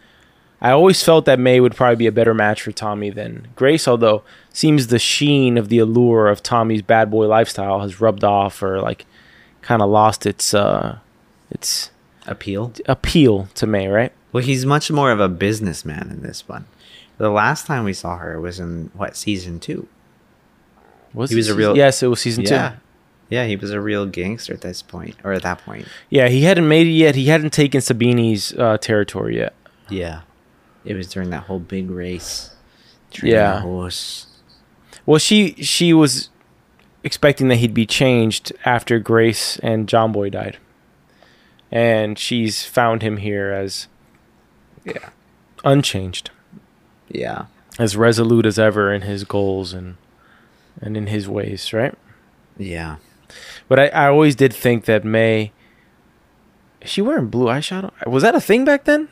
[0.60, 3.86] I always felt that May would probably be a better match for Tommy than Grace,
[3.86, 8.60] although seems the sheen of the allure of Tommy's bad boy lifestyle has rubbed off
[8.62, 9.06] or like
[9.62, 10.98] kind of lost its uh
[11.50, 11.90] its
[12.26, 12.72] Appeal?
[12.86, 14.12] appeal to May, right?
[14.32, 16.66] Well, he's much more of a businessman in this one.
[17.16, 19.88] The last time we saw her was in what season two?
[21.14, 22.76] Was He was it a real- Yes, it was season yeah, two.
[23.28, 25.86] Yeah, he was a real gangster at this point, or at that point.
[26.10, 27.14] Yeah, he hadn't made it yet.
[27.14, 29.54] He hadn't taken Sabini's uh, territory yet.
[29.90, 30.22] Yeah,
[30.84, 32.50] it was during that whole big race.
[33.22, 33.60] Yeah.
[33.60, 34.26] horse.
[35.06, 36.28] Well, she she was
[37.02, 40.58] expecting that he'd be changed after Grace and John Boy died,
[41.70, 43.86] and she's found him here as
[44.84, 45.08] Yeah,
[45.64, 46.30] unchanged,
[47.08, 47.46] yeah,
[47.78, 49.96] as resolute as ever in his goals and
[50.80, 51.94] and in his ways, right?
[52.58, 52.96] yeah.
[53.68, 55.52] But I, I always did think that May.
[56.80, 57.90] Is she wearing blue eyeshadow?
[58.06, 59.08] Was that a thing back then?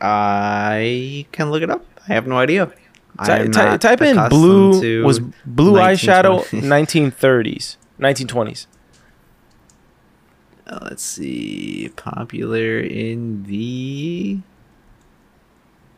[0.00, 1.84] I can look it up.
[2.08, 2.72] I have no idea.
[3.24, 8.66] Ty- ty- type in blue was blue eyeshadow 1930s, 1920s.
[10.66, 11.90] Uh, let's see.
[11.94, 14.38] Popular in the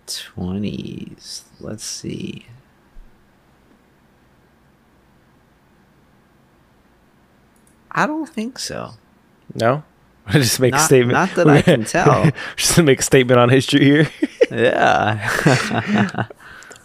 [0.07, 1.43] 20s.
[1.61, 2.47] Let's see.
[7.95, 8.93] I don't think so.
[9.55, 9.85] No,
[10.27, 11.13] I just make a statement.
[11.13, 12.31] not that I can tell.
[12.57, 14.11] just to make a statement on history here.
[14.51, 16.27] Yeah.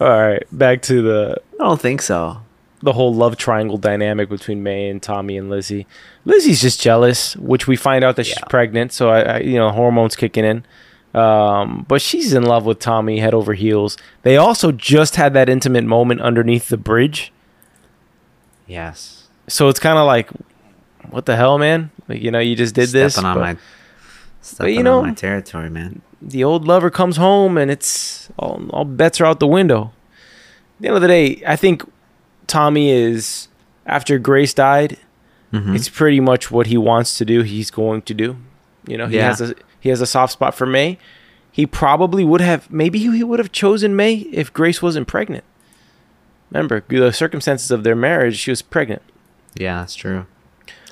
[0.00, 2.40] All right, back to the I don't think so.
[2.82, 5.86] the whole love triangle dynamic between May and Tommy and Lizzie.
[6.24, 8.92] Lizzie's just jealous, which we find out that she's pregnant.
[8.92, 10.64] So I, I, you know, hormones kicking in.
[11.14, 13.96] Um, but she's in love with Tommy head over heels.
[14.22, 17.30] They also just had that intimate moment underneath the bridge.
[18.66, 19.28] Yes.
[19.48, 20.30] So it's kind of like,
[21.10, 21.90] what the hell, man?
[22.08, 23.14] Like you know, you just did this.
[23.14, 23.56] Stepping on but my
[24.40, 26.02] stepping you know- on my territory, man.
[26.22, 29.92] the old lover comes home and it's all, all bets are out the window.
[30.80, 31.82] the end of the day, I think
[32.46, 33.48] Tommy is
[33.86, 34.98] after Grace died.
[35.52, 35.74] Mhm.
[35.74, 37.42] It's pretty much what he wants to do.
[37.42, 38.36] He's going to do.
[38.86, 39.28] You know, he Yeah.
[39.28, 40.98] has a he has a soft spot for May.
[41.52, 45.44] He probably would have maybe he he would have chosen May if Grace wasn't pregnant.
[46.50, 48.36] Remember the circumstances of their marriage.
[48.38, 49.02] She was pregnant.
[49.54, 50.26] yeah, that's true.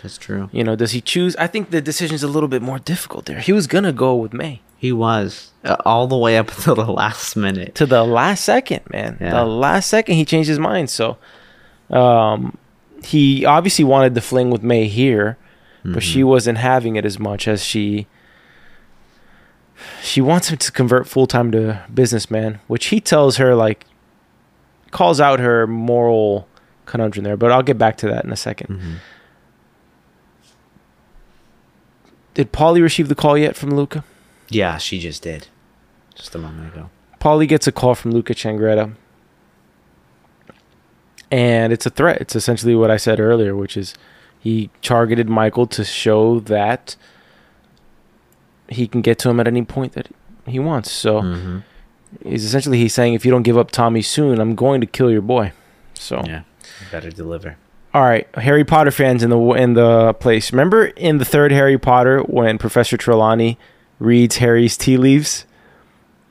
[0.03, 0.49] That's true.
[0.53, 1.35] You know, does he choose?
[1.37, 3.41] I think the decision's a little bit more difficult there.
[3.41, 6.87] He was gonna go with May He was uh, all the way up until the
[6.91, 7.75] last minute.
[7.77, 9.19] to the last second, man.
[9.21, 9.31] Yeah.
[9.41, 10.89] The last second he changed his mind.
[10.91, 11.17] So,
[11.91, 12.57] um,
[13.05, 15.37] he obviously wanted the fling with May here,
[15.85, 16.29] but she Mm-hmm.
[16.29, 18.07] wasn't having it as much as she.
[20.03, 23.87] She wants him to convert full time to businessman, which he tells her like,
[24.91, 26.49] calls out her moral
[26.87, 27.37] conundrum there.
[27.37, 28.95] But I'll get back to that in a 2nd Mhm.
[32.39, 34.05] Did Polly receive the call yet from Luca?
[34.49, 35.49] Yeah, she just did,
[36.15, 36.89] just a moment ago.
[37.19, 38.95] Polly gets a call from Luca Changretta.
[41.33, 42.21] And it's a threat.
[42.21, 43.95] It's essentially what I said earlier, which is
[44.39, 46.95] he targeted Michael to show that
[48.69, 50.07] he can get to him at any point that
[50.47, 50.93] he wants.
[50.93, 51.65] So Mhm.
[52.23, 55.11] he's essentially he's saying if you don't give up Tommy soon, I'm going to kill
[55.11, 55.51] your boy.
[55.95, 56.43] So Yeah,
[56.81, 57.57] you better deliver.
[57.99, 60.53] All right, Harry Potter fans in the in the place.
[60.53, 63.59] Remember in the third Harry Potter when Professor Trelawney
[63.99, 65.47] reads Harry's tea leaves?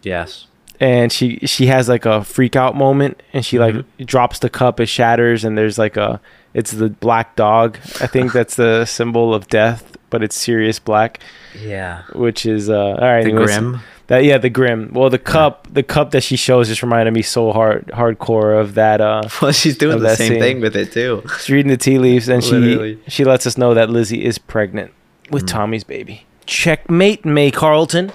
[0.01, 0.47] Yes.
[0.79, 3.75] and she she has like a freak out moment and she like
[4.05, 6.21] drops the cup it shatters and there's like a
[6.53, 11.19] it's the black dog i think that's the symbol of death but it's Sirius Black
[11.65, 12.03] Yeah.
[12.13, 13.57] which is uh all right The anyways.
[13.57, 13.79] grim.
[14.07, 17.21] That yeah the grim well the cup the cup that she shows just reminded me
[17.21, 20.39] so hard hardcore of that uh Well, she's doing the same scene.
[20.39, 21.23] thing with it too.
[21.37, 24.91] she's reading the tea leaves and she she lets us know that lizzie is pregnant
[25.29, 28.11] with tommy's baby checkmate may Carleton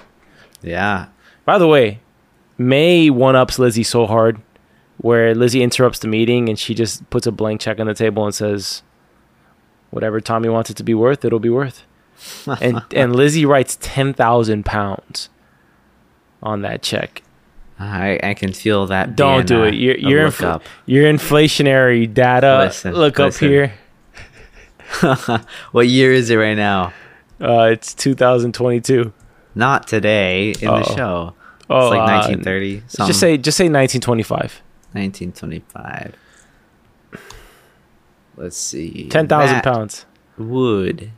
[0.63, 1.07] Yeah.
[1.45, 1.99] By the way,
[2.57, 4.41] May one ups Lizzie so hard
[4.97, 8.23] where Lizzie interrupts the meeting and she just puts a blank check on the table
[8.25, 8.81] and says,
[9.91, 11.83] Whatever Tommy wants it to be worth, it'll be worth.
[12.61, 15.29] and and Lizzie writes ten thousand pounds
[16.43, 17.21] on that check.
[17.79, 19.15] I, I can feel that.
[19.15, 19.73] Don't do uh, it.
[19.73, 20.63] You're you're look infl- up.
[20.85, 22.59] you're inflationary data.
[22.65, 23.47] Listen, Look listen.
[23.47, 23.73] up here.
[25.71, 26.93] what year is it right now?
[27.41, 29.11] Uh, it's 2022.
[29.55, 30.95] Not today in the Uh-oh.
[30.95, 31.33] show.
[31.69, 32.83] Oh, it's like uh, 1930.
[32.87, 33.07] something.
[33.07, 34.61] Just say just say 1925.
[34.91, 36.15] 1925.
[38.37, 39.09] Let's see.
[39.09, 40.05] Ten thousand That pounds.
[40.37, 41.11] Would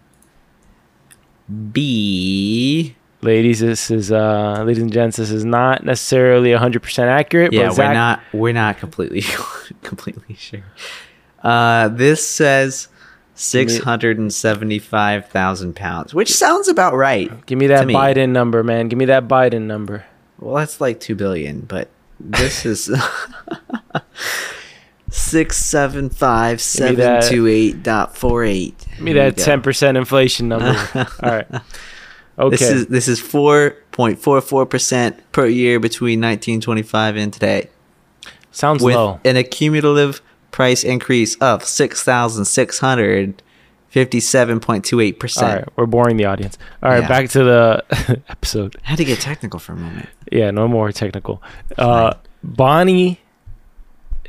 [1.72, 2.96] be.
[3.26, 7.52] Ladies, this is uh, ladies and gents, this is not necessarily 100% accurate.
[7.54, 8.20] Yeah, but we're not.
[8.34, 9.22] We're not completely,
[9.82, 10.64] completely sure.
[11.42, 12.88] Uh, this says
[13.34, 17.46] six hundred and seventy-five thousand pounds, which sounds about right.
[17.48, 17.96] Give me that to me.
[17.96, 18.90] Biden number, man.
[18.90, 20.06] Give me that Biden number.
[20.40, 22.92] Well, that's like two billion, but this is
[25.10, 28.78] six seven five seven two eight dot four eight.
[28.92, 30.78] Give me that 10% inflation number.
[31.24, 31.48] All right.
[32.38, 32.50] Okay.
[32.58, 37.16] This is this is four point four four percent per year between nineteen twenty five
[37.16, 37.70] and today,
[38.52, 39.20] Sounds with low.
[39.24, 40.22] an accumulative
[40.52, 43.42] price increase of six thousand six hundred
[43.88, 45.62] fifty seven point two eight All percent.
[45.62, 45.78] right.
[45.78, 46.58] We're boring the audience.
[46.84, 47.04] All right.
[47.04, 47.08] Yeah.
[47.08, 48.76] Back to the episode.
[48.84, 50.10] Had to get technical for a moment.
[50.32, 50.52] Yeah.
[50.52, 51.42] No more technical.
[51.78, 53.20] Uh, Bonnie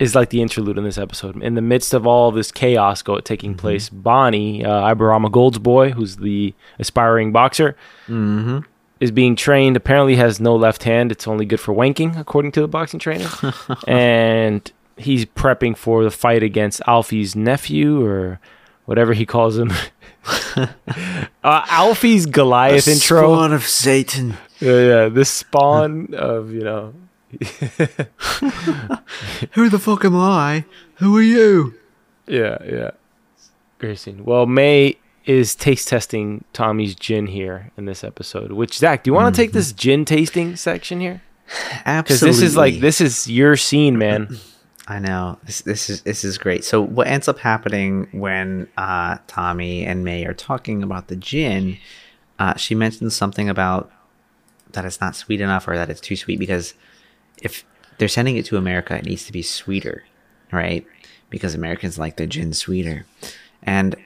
[0.00, 1.42] is like the interlude in this episode.
[1.42, 3.58] In the midst of all this chaos go taking Mm-hmm.
[3.60, 7.76] place, Bonnie, uh, Aberama Gold's boy, who's the aspiring boxer,
[8.08, 8.58] Mm-hmm.
[9.00, 9.76] is being trained.
[9.76, 11.10] Apparently, has no left hand.
[11.12, 13.28] It's only good for wanking, according to the boxing trainer.
[13.88, 18.38] and he's prepping for the fight against Alfie's nephew or
[18.86, 19.72] whatever he calls him.
[20.56, 20.66] uh,
[21.42, 23.22] Alfie's Goliath intro.
[23.22, 24.34] Spawn of Satan.
[24.60, 26.94] Yeah, yeah, this spawn of you know.
[29.52, 30.64] Who the fuck am I?
[30.96, 31.74] Who are you?
[32.26, 32.90] Yeah, yeah.
[33.78, 34.24] Great scene.
[34.24, 34.96] Well, May
[35.26, 38.52] is taste testing Tommy's gin here in this episode.
[38.52, 41.22] Which Zach, do you want to take this gin tasting section here?
[41.84, 42.02] Absolutely.
[42.02, 44.38] Because this is like this is your scene, man.
[44.88, 45.62] I know this.
[45.62, 46.64] This is this is great.
[46.64, 51.78] So what ends up happening when uh, Tommy and May are talking about the gin?
[52.38, 53.90] Uh, she mentions something about
[54.72, 56.74] that it's not sweet enough or that it's too sweet because
[57.42, 57.64] if
[57.98, 60.04] they're sending it to America, it needs to be sweeter,
[60.52, 60.86] right?
[61.30, 63.06] Because Americans like the gin sweeter,
[63.62, 63.96] and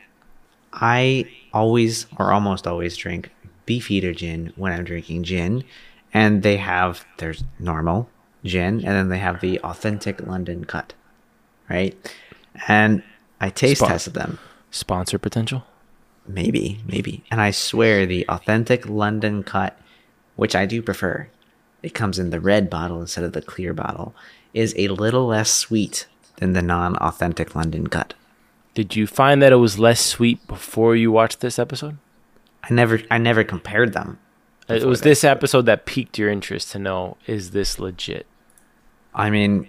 [0.73, 3.31] I always or almost always drink
[3.67, 5.65] beefeater gin when I'm drinking gin,
[6.13, 8.09] and they have there's normal
[8.45, 10.95] gin and then they have the authentic London cut,
[11.69, 11.97] right?
[12.69, 13.03] And
[13.41, 13.91] I taste Spot.
[13.91, 14.39] tested them.
[14.71, 15.65] Sponsor potential.
[16.27, 17.25] Maybe, maybe.
[17.31, 19.79] And I swear the authentic London cut,
[20.37, 21.29] which I do prefer,
[21.83, 24.15] it comes in the red bottle instead of the clear bottle,
[24.55, 28.15] is a little less sweet than the non-authentic London cut.
[28.75, 31.99] Did you find that it was less sweet before you watched this episode?
[32.63, 34.19] I never I never compared them.
[34.69, 38.27] Uh, it was this episode that piqued your interest to know is this legit?
[39.15, 39.67] I mean,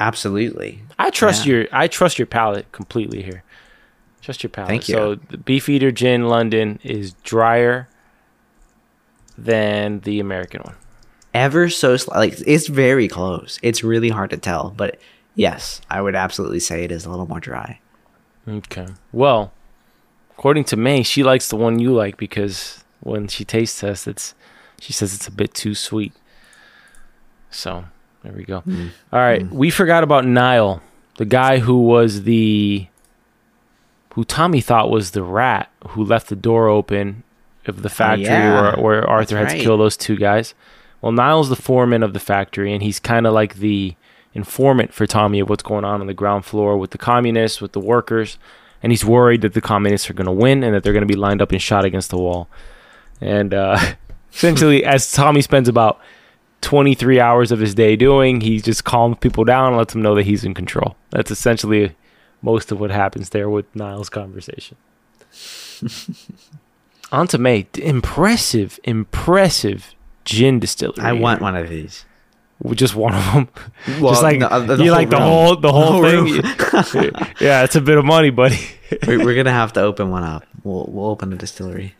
[0.00, 0.82] absolutely.
[0.98, 1.52] I trust Yeah.
[1.52, 3.42] your I trust your palate completely here.
[4.22, 4.68] Trust your palate.
[4.70, 4.94] Thank you.
[4.94, 7.88] So the Beefeater Gin London is drier
[9.36, 10.74] than the American one.
[11.36, 13.58] Ever so sli- like it's very close.
[13.62, 14.98] It's really hard to tell, but
[15.34, 17.78] yes, I would absolutely say it is a little more dry.
[18.48, 18.86] Okay.
[19.12, 19.52] Well,
[20.30, 24.34] according to May, she likes the one you like because when she tastes tests, it's
[24.80, 26.14] she says it's a bit too sweet.
[27.50, 27.84] So
[28.22, 28.60] there we go.
[28.60, 28.88] Mm-hmm.
[29.12, 29.54] All right, mm-hmm.
[29.54, 30.80] we forgot about Niall,
[31.18, 32.86] the guy who was the
[34.14, 37.24] who Tommy thought was the rat who left the door open
[37.66, 38.76] of the oh, factory yeah.
[38.76, 40.54] where, where Arthur had That's to kill those two guys.
[41.06, 43.94] Well, Niall's the foreman of the factory, and he's kind of like the
[44.34, 47.70] informant for Tommy of what's going on on the ground floor with the communists, with
[47.74, 48.38] the workers,
[48.82, 51.14] and he's worried that the communists are going to win and that they're going to
[51.14, 52.48] be lined up and shot against the wall.
[53.20, 53.78] And uh,
[54.32, 56.00] essentially, as Tommy spends about
[56.62, 60.16] 23 hours of his day doing, he just calms people down and lets them know
[60.16, 60.96] that he's in control.
[61.10, 61.94] That's essentially
[62.42, 64.76] most of what happens there with Niall's conversation.
[67.12, 67.68] On to May.
[67.76, 69.94] Impressive, impressive
[70.26, 71.00] gin distillery.
[71.04, 72.04] I want one of these.
[72.74, 73.48] just one of them.
[74.00, 75.24] Well, just like no, uh, the you like the room.
[75.24, 77.12] whole the whole, The whole thing.
[77.40, 78.58] yeah, it's a bit of money, buddy.
[79.06, 80.44] we're, we're gonna have to open one up.
[80.64, 81.94] We'll we'll open a distillery.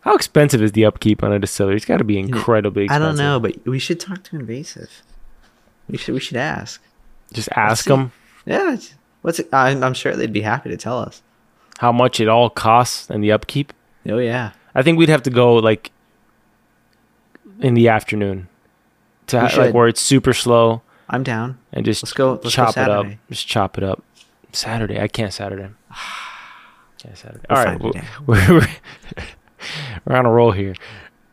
[0.00, 1.76] How expensive is the upkeep on a distillery?
[1.76, 3.02] It's got to be incredibly expensive.
[3.02, 5.02] I don't know, but we should talk to Invasive.
[5.90, 6.80] We should we should ask.
[7.32, 8.12] Just ask them
[8.44, 8.76] Yeah,
[9.22, 9.48] what's it?
[9.52, 11.22] I'm, I'm sure they'd be happy to tell us.
[11.78, 13.72] how much it all costs and the upkeep.
[14.08, 15.90] Oh yeah, I think we'd have to go like
[17.60, 18.48] in the afternoon
[19.28, 21.58] to ha- like where it's super slow I'm down.
[21.72, 23.06] and just Let's go- let's go chop it up.
[23.30, 24.02] Just chop it up.
[24.52, 25.68] Saturday, I can't Saturday.
[27.02, 27.44] Can't Saturday.
[27.50, 27.80] We'll all right,
[28.26, 28.68] we're, we're,
[30.06, 30.74] we're, on a roll here.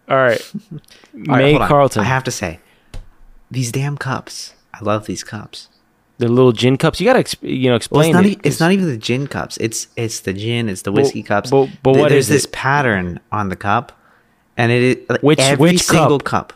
[0.10, 0.80] All right, All
[1.14, 1.68] right, May on.
[1.68, 2.60] Carleton, I have to say,
[3.50, 4.54] these damn cups.
[4.74, 5.70] I love these cups.
[6.18, 7.00] the little gin cups.
[7.00, 8.26] You gotta exp- you know Well, explain it's not.
[8.26, 8.32] it.
[8.34, 9.58] E- it's not even the gin cups.
[9.58, 10.68] It's it's the gin.
[10.68, 11.50] It's the whiskey cups.
[11.50, 12.52] but- but what There's is this it?
[12.52, 13.98] pattern on the cup,
[14.58, 16.50] and it is like, Which- every which single cup?
[16.50, 16.54] cup.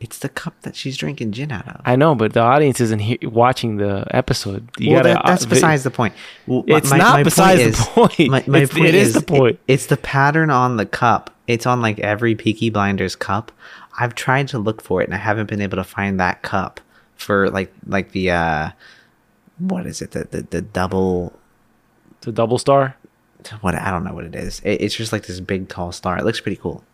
[0.00, 1.82] It's the cup that she's drinking gin out of.
[1.84, 4.70] I know, but the audience isn't he- watching the episode.
[4.78, 6.14] You well, gotta, that, that's uh, besides the point.
[6.46, 8.30] Well, It's not besides the is- point.
[8.30, 9.56] My, my It's- point it is is, the point.
[9.56, 11.34] it- it's the pattern on the cup.
[11.46, 13.52] It's on like every Peaky Blinders cup.
[13.98, 16.80] I've tried to look for it and I haven't been able to find that cup
[17.16, 18.70] for like like the uh
[19.58, 21.34] what is it the the, the double
[22.26, 22.96] a double star.
[23.60, 24.60] What I don't know what it is.
[24.64, 26.18] It, it's just like this big tall star.
[26.18, 26.84] It looks pretty cool.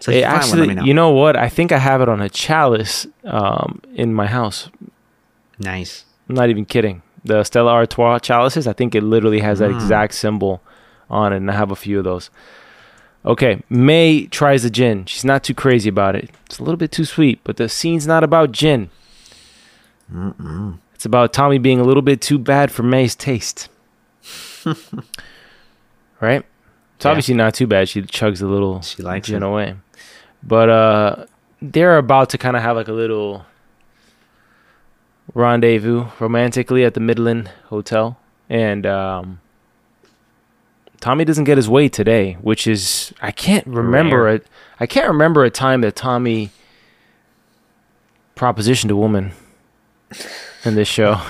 [0.00, 0.82] So It one, actually, know.
[0.84, 1.36] you know what?
[1.36, 4.70] I think I have it on a chalice um, in my house.
[5.58, 6.04] nice.
[6.28, 7.02] I'm not even kidding.
[7.24, 9.74] The Stella Artois chalices, I think it literally has that Mm.
[9.74, 10.62] exact symbol
[11.10, 12.30] on it, and I have a few of those.
[13.26, 15.04] Okay, May tries the gin.
[15.04, 16.30] She's not too crazy about it.
[16.46, 18.88] It's a little bit too sweet, but the scene's not about gin.
[20.10, 20.78] Mm-mm.
[20.94, 23.68] It's about Tommy being a little bit too bad for May's taste.
[26.20, 26.44] right?
[26.96, 27.10] It's Yeah.
[27.10, 27.88] obviously not too bad.
[27.88, 29.46] She chugs a little She likes gin it.
[29.46, 29.76] away.
[30.42, 31.26] But uh
[31.62, 33.44] they're about to kind of have like a little
[35.34, 38.18] rendezvous romantically at the Midland Hotel.
[38.48, 39.40] And um
[41.00, 44.34] Tommy doesn't get his way today, which is I can't remember Rare.
[44.36, 44.46] it.
[44.78, 46.50] I can't remember a time that Tommy
[48.36, 49.32] propositioned a woman
[50.64, 51.14] in this show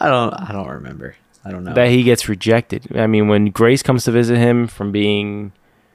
[0.00, 1.16] I don't I don't remember.
[1.46, 1.74] I don't know.
[1.74, 2.96] that he gets rejected.
[2.96, 5.52] I mean, when Grace comes to visit him from being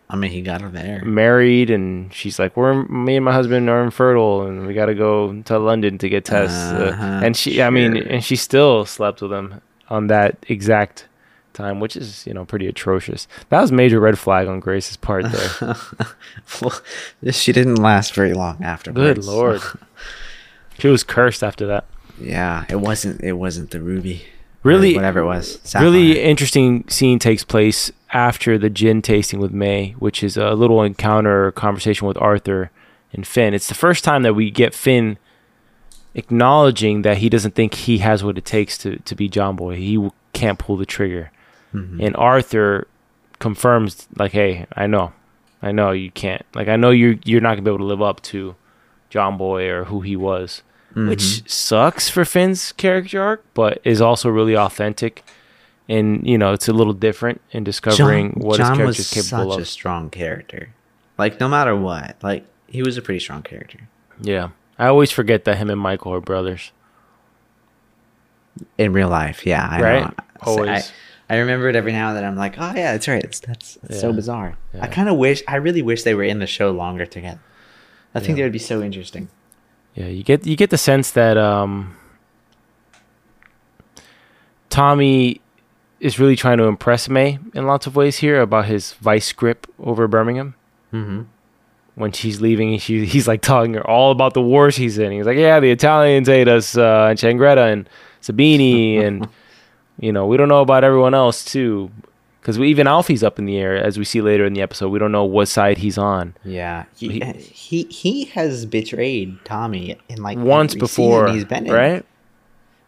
[0.10, 1.04] I mean, he got her there.
[1.06, 4.96] married and she's like, "We're me and my husband are infertile and we got to
[4.96, 8.86] go to London to get tests." Uh, Uh-huh, and she, I mean, and she still
[8.86, 11.08] slept with him on that exact
[11.54, 13.28] time, which is you know pretty atrocious.
[13.50, 15.76] That was major red flag on Grace's part there.
[16.62, 16.82] well,
[17.32, 18.92] she didn't last very long after.
[18.92, 19.62] Good lord,
[20.80, 21.86] she was cursed after that.
[22.20, 23.22] Yeah, it wasn't.
[23.22, 24.26] It wasn't the ruby.
[24.64, 25.60] Really- whatever it was.
[25.82, 30.84] Really interesting scene takes place after the gin tasting with May, which is a little
[30.84, 32.70] encounter or conversation with Arthur
[33.14, 33.54] and Finn.
[33.54, 35.18] It's the first time that we get Finn
[36.14, 39.76] acknowledging that he doesn't think he has what it takes to, to be John Boy.
[39.78, 41.32] He can't pull the trigger.
[41.74, 42.06] Mhm.
[42.06, 42.88] And Arthur
[43.40, 45.14] confirms, like, hey, I know.
[45.64, 46.46] I know you can't.
[46.54, 48.56] Like, I know you're, you're not going to be able to live up to
[49.10, 51.10] John Boy or who he was mm-hmm.
[51.10, 55.24] which sucks for Finn's character arc, but is also really authentic.
[55.90, 59.10] And you know, it's a little different in discovering John, what John his character is
[59.10, 59.64] capable such of.
[59.64, 60.70] a strong character,
[61.18, 63.80] like no matter what, like he was a pretty strong character.
[64.22, 66.72] Yeah, I always forget that him and Michael are brothers.
[68.78, 70.04] In real life, yeah, I right.
[70.04, 70.14] Know.
[70.42, 70.70] Always.
[70.70, 72.26] I, I remember it every now and then.
[72.26, 73.24] I'm like, oh yeah, that's right.
[73.24, 74.02] It's, that's, that's yeah.
[74.02, 74.58] so bizarre.
[74.74, 74.84] Yeah.
[74.84, 75.42] I kind of wish.
[75.48, 77.40] I really wish they were in the show longer together.
[78.14, 78.44] I think yeah.
[78.44, 79.30] that would be so interesting.
[79.96, 81.96] Yeah, you get you get the sense that um,
[84.70, 85.42] Tommy
[86.00, 89.68] is really trying to impress May in lots of ways here about his vice grip
[89.80, 90.56] over Birmingham.
[90.92, 91.24] Mm-hmm.
[91.96, 95.12] When she's leaving, she he's like telling her all about the war she's in.
[95.12, 97.90] He's like, "Yeah, the Italians ate us, uh, and Changretta and
[98.22, 99.28] Sabini, and
[100.00, 101.92] you know we don't know about everyone else too."
[102.42, 104.90] because even Alfie's up in the air, as we see later in the episode.
[104.90, 106.36] We don't know what side he's on.
[106.44, 111.28] Yeah, he he, he has betrayed Tommy in like once before.
[111.30, 111.74] He's been in.
[111.74, 112.06] right.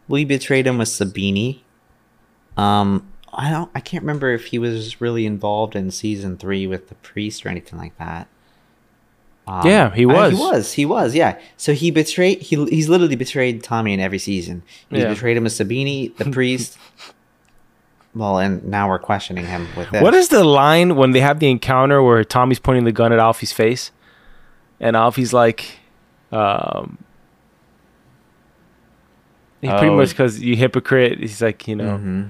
[0.08, 1.60] We betrayed him with Sabini.
[2.56, 3.70] Um, I don't.
[3.74, 7.48] I can't remember if he was really involved in season three with the priest or
[7.48, 8.26] anything like that.
[9.46, 10.32] Um, yeah, he was.
[10.32, 10.72] I, he was.
[10.72, 11.14] He was.
[11.14, 11.38] Yeah.
[11.56, 12.40] So he betrayed.
[12.40, 14.62] He he's literally betrayed Tommy in every season.
[14.90, 15.08] He's yeah.
[15.10, 16.76] betrayed him with Sabini, the priest,
[18.14, 20.02] well, and now we're questioning him with this.
[20.02, 23.18] What is the line when they have the encounter where Tommy's pointing the gun at
[23.18, 23.90] Alfie's face,
[24.78, 25.78] and Alfie's like,
[26.30, 26.98] um,
[29.60, 29.78] he oh.
[29.78, 31.18] pretty much because you hypocrite.
[31.18, 32.24] He's like, you know, mm-hmm.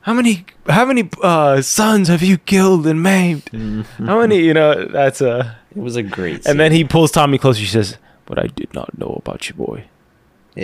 [0.00, 3.46] how many how many uh, sons have you killed and maimed?
[3.46, 4.06] Mm-hmm.
[4.06, 4.38] How many?
[4.38, 5.58] You know, that's a.
[5.76, 6.44] It was a great.
[6.44, 6.52] Scene.
[6.52, 7.60] And then he pulls Tommy closer.
[7.60, 9.84] She says, "But I did not know about you, boy."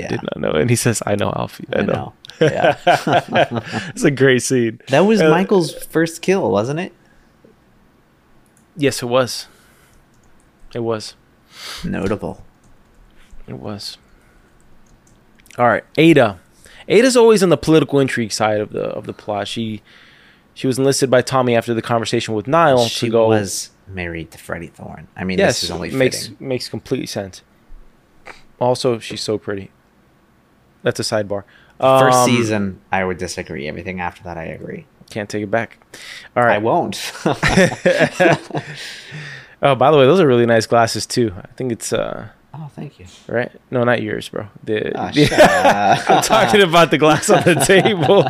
[0.01, 0.09] yeah.
[0.09, 0.51] did not know.
[0.53, 1.67] And he says, I know Alfie.
[1.73, 1.93] I, I know.
[1.93, 2.13] know.
[2.41, 2.79] Yeah.
[3.91, 4.81] it's a great scene.
[4.89, 6.93] That was uh, Michael's first kill, wasn't it?
[8.77, 9.47] Yes, it was.
[10.75, 11.15] It was.
[11.85, 12.45] Notable.
[13.47, 13.99] It was.
[15.59, 16.41] All right, Ada.
[16.89, 19.47] Ada's always on the political intrigue side of the of the plot.
[19.47, 19.83] She
[20.53, 23.29] she was enlisted by Tommy after the conversation with Niall she to go.
[23.29, 25.09] was married to Freddie Thorne.
[25.17, 26.49] I mean, yes, this is only makes fitting.
[26.49, 27.43] makes complete sense.
[28.61, 29.71] Also, she's so pretty
[30.85, 31.43] that's a sidebar.
[31.81, 33.67] Um, First season, I would disagree.
[33.67, 34.87] Everything after that, I agree.
[35.11, 35.79] Can't take it back.
[36.37, 37.13] All right, I won't.
[39.63, 41.35] oh, by the way, those are really nice glasses too.
[41.37, 41.93] I think it's.
[41.93, 43.07] uh Oh, thank you.
[43.27, 43.51] Right?
[43.73, 44.47] No, not yours, bro.
[44.63, 48.23] The, oh, the I'm talking about the glass on the table.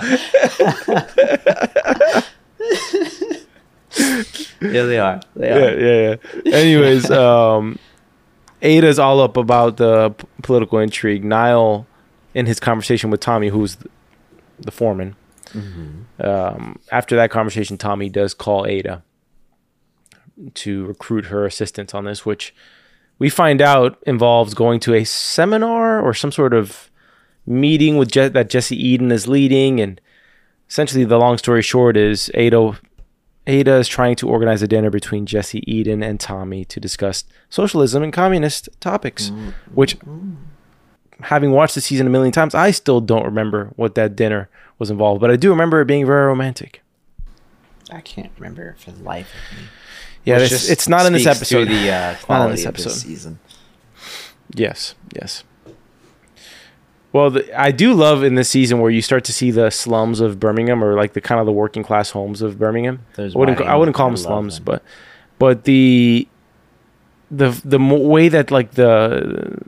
[4.72, 5.20] yeah, they are.
[5.36, 5.58] They are.
[5.58, 6.52] Yeah, yeah, yeah.
[6.54, 7.78] Anyways, um,
[8.62, 11.22] Ada's all up about the p- political intrigue.
[11.22, 11.86] Niall
[12.34, 13.78] in his conversation with Tommy, who's
[14.58, 15.16] the foreman.
[15.50, 16.22] Mm-hmm.
[16.26, 19.02] Um, after that conversation, Tommy does call Ada
[20.54, 22.54] to recruit her assistance on this, which
[23.18, 26.90] we find out involves going to a seminar or some sort of
[27.46, 29.80] meeting with Je- that Jessie Eden is leading.
[29.80, 30.00] And
[30.68, 32.78] essentially, the long story short is Ada
[33.46, 38.02] Ada is trying to organize a dinner between Jessie Eden and Tommy to discuss socialism
[38.02, 39.50] and communist topics, mm-hmm.
[39.74, 40.34] which mm-hmm
[41.20, 44.48] having watched the season a million times, I still don't remember what that dinner
[44.78, 46.82] was involved, but I do remember it being very romantic.
[47.90, 49.64] I can't remember for the life of me.
[50.24, 51.68] Yeah, it's, it's, not in this episode.
[51.68, 52.90] The uh, not in this episode.
[52.90, 53.38] This season.
[54.54, 55.44] Yes, yes.
[57.12, 60.20] Well, the, I do love in this season where you start to see the slums
[60.20, 63.04] of Birmingham, or like the kind of the working class homes of Birmingham.
[63.18, 64.64] I wouldn't, I wouldn't call them slums, them.
[64.64, 64.82] but
[65.38, 66.26] but the
[67.30, 69.58] the the way that like the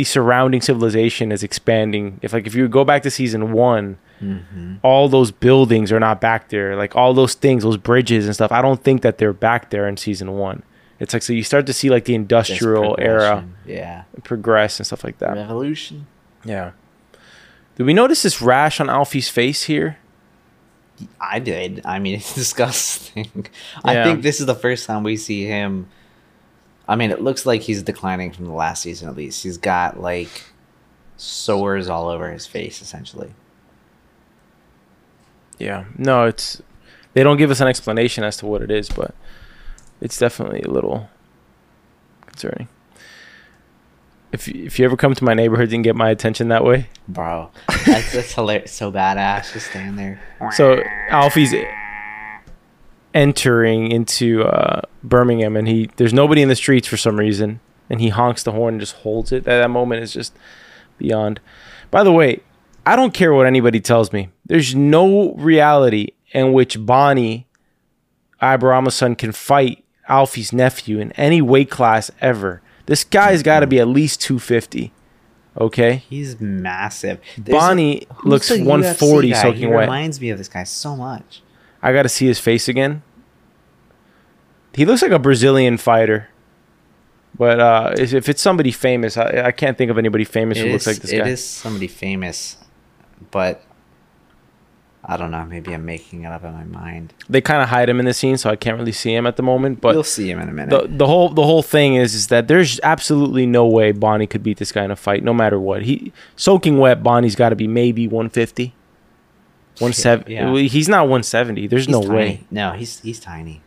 [0.00, 2.18] the surrounding civilization is expanding.
[2.22, 4.76] If like if you go back to season one, mm-hmm.
[4.82, 6.74] all those buildings are not back there.
[6.74, 8.50] Like all those things, those bridges and stuff.
[8.50, 10.62] I don't think that they're back there in season one.
[11.00, 15.04] It's like so you start to see like the industrial era, yeah, progress and stuff
[15.04, 15.34] like that.
[15.34, 16.06] Revolution.
[16.46, 16.70] Yeah.
[17.76, 19.98] Did we notice this rash on Alfie's face here?
[21.20, 21.82] I did.
[21.84, 23.28] I mean, it's disgusting.
[23.34, 23.50] Yeah.
[23.84, 25.90] I think this is the first time we see him
[26.90, 29.44] I mean, it looks like he's declining from the last season at least.
[29.44, 30.42] He's got like
[31.16, 33.32] sores all over his face, essentially.
[35.56, 35.84] Yeah.
[35.96, 36.60] No, it's
[37.12, 39.14] they don't give us an explanation as to what it is, but
[40.00, 41.08] it's definitely a little
[42.26, 42.66] concerning.
[44.32, 47.52] If if you ever come to my neighborhood and get my attention that way, bro,
[47.86, 48.72] that's, that's hilarious.
[48.72, 50.20] So badass, just stand there.
[50.56, 51.54] So Alfie's
[53.14, 58.00] entering into uh, Birmingham, and he there's nobody in the streets for some reason, and
[58.00, 59.44] he honks the horn and just holds it.
[59.44, 60.36] That, that moment is just
[60.98, 61.40] beyond.
[61.90, 62.40] By the way,
[62.86, 64.30] I don't care what anybody tells me.
[64.46, 67.46] There's no reality in which Bonnie
[68.40, 72.62] Aberama can fight Alfie's nephew in any weight class ever.
[72.86, 74.92] This guy's got to be at least 250.
[75.58, 77.20] Okay, he's massive.
[77.36, 79.80] There's Bonnie a, looks 140 UFC soaking he wet.
[79.80, 81.42] Reminds me of this guy so much.
[81.82, 83.02] I got to see his face again.
[84.74, 86.28] He looks like a Brazilian fighter.
[87.36, 90.66] But uh, if it's somebody famous, I, I can't think of anybody famous it who
[90.68, 91.28] is, looks like this it guy.
[91.28, 92.56] It is somebody famous,
[93.30, 93.64] but
[95.04, 95.44] I don't know.
[95.44, 97.14] Maybe I'm making it up in my mind.
[97.28, 99.36] They kind of hide him in the scene, so I can't really see him at
[99.36, 99.80] the moment.
[99.80, 100.70] But you'll see him in a minute.
[100.70, 104.42] The, the, whole the whole thing is is that there's absolutely no way Bonnie could
[104.42, 105.82] beat this guy in a fight, no matter what.
[105.82, 107.02] He soaking wet.
[107.02, 108.74] Bonnie's got to be maybe 150.
[109.80, 110.32] 170.
[110.32, 110.54] Yeah.
[110.68, 111.66] He's not 170.
[111.66, 112.14] There's He's no tiny.
[112.14, 113.62] way No, he's he's tiny.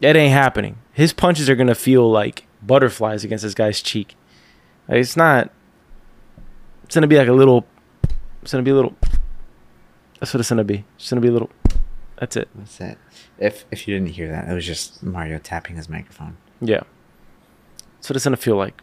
[0.00, 0.78] that ain't happening.
[0.92, 4.14] His punches are gonna feel like butterflies against this guy's cheek.
[4.88, 5.50] Like, it's not.
[6.84, 7.66] It's gonna be like a little.
[8.42, 8.94] It's gonna be a little.
[10.18, 10.84] That's what it's gonna be.
[10.96, 11.50] It's gonna be a little.
[12.18, 12.48] That's it.
[12.54, 12.98] That's it.
[13.38, 16.36] If if you didn't hear that, it was just Mario tapping his microphone.
[16.60, 16.80] Yeah.
[17.94, 18.82] That's what it's gonna feel like.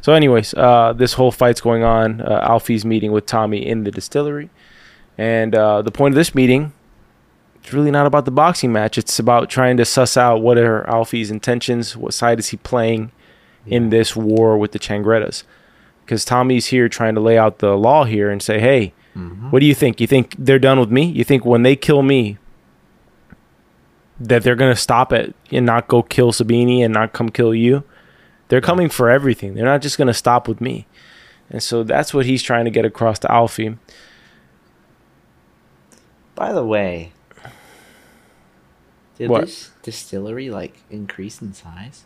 [0.00, 2.20] So, anyways, uh, this whole fight's going on.
[2.20, 4.50] Uh, Alfie's meeting with Tommy in the distillery,
[5.18, 6.72] and uh, the point of this meeting,
[7.56, 8.96] it's really not about the boxing match.
[8.96, 11.96] It's about trying to suss out what are Alfie's intentions.
[11.96, 13.10] What side is he playing
[13.66, 15.42] in this war with the Changrettas?
[16.04, 19.50] Because Tommy's here trying to lay out the law here and say, hey, Mhm.
[19.50, 20.00] what do you think?
[20.00, 21.04] You think they're done with me?
[21.04, 22.38] You think when they kill me,
[24.20, 27.84] that they're gonna stop it and not go kill Sabini and not come kill you?
[28.48, 29.54] They're coming for everything.
[29.54, 30.86] They're not just gonna stop with me.
[31.50, 33.76] And so that's what he's trying to get across to Alfie.
[36.38, 37.10] By the way,
[39.16, 39.40] did What?
[39.40, 42.04] this distillery like increase in size?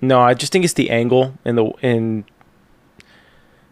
[0.00, 2.24] No, I just think it's the angle and the in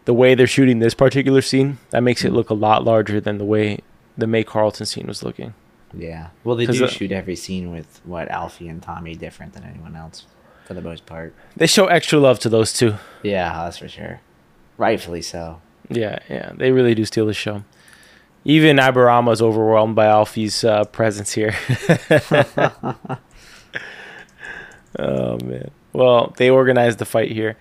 [0.05, 2.35] the way they're shooting this particular scene that makes it hmm.
[2.35, 3.79] look a lot larger than the way
[4.19, 5.55] the May Carleton scene was looking.
[5.95, 6.29] Yeah.
[6.45, 9.97] Well, they do the- shoot every scene with what Alfie and Tommy different than anyone
[9.97, 10.27] else,
[10.67, 11.35] for the most part.
[11.57, 12.97] They show extra love to those two.
[13.23, 14.21] Yeah, that's for sure.
[14.77, 15.63] Rightfully so.
[15.89, 17.65] Yeah, yeah, they really do steal the show.
[18.47, 21.57] Even Aberama's overwhelmed by Alfie's uh, presence here.
[25.01, 25.73] oh man.
[25.93, 27.57] Well, they organized the fight here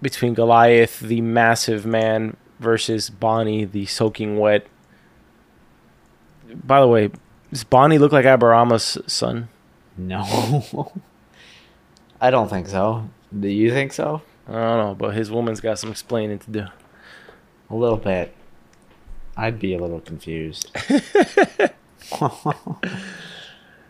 [0.00, 4.68] between Goliath, the massive man, versus Bonnie, the soaking wet.
[6.54, 7.10] By the way,
[7.50, 9.48] does Bonnie look like Aberama's son?
[9.96, 10.92] No.
[12.20, 13.10] I don't think so.
[13.36, 14.22] Do you think so?
[14.46, 16.66] I don't know, but his woman's got some explaining to do.
[17.68, 18.32] A little bit.
[19.36, 20.70] I'd be a little confused.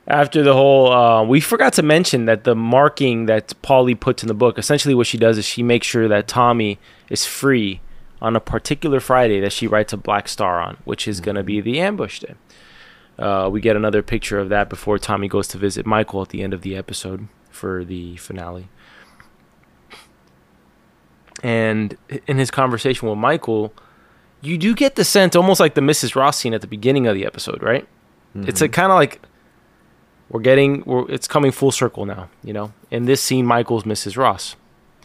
[0.08, 4.28] after the whole uh, we forgot to mention that the marking that polly puts in
[4.28, 6.78] the book essentially what she does is she makes sure that tommy
[7.10, 7.80] is free
[8.22, 11.42] on a particular friday that she writes a black star on which is going to
[11.42, 12.34] be the ambush day
[13.18, 16.42] uh, we get another picture of that before tommy goes to visit michael at the
[16.42, 18.68] end of the episode for the finale
[21.42, 23.74] and in his conversation with michael
[24.46, 27.14] you do get the sense almost like the mrs ross scene at the beginning of
[27.14, 27.86] the episode right?
[28.34, 29.20] It's a kind of like
[30.28, 32.72] we're getting we're, it's coming full circle now you know?
[32.90, 34.56] In this scene michael's mrs ross.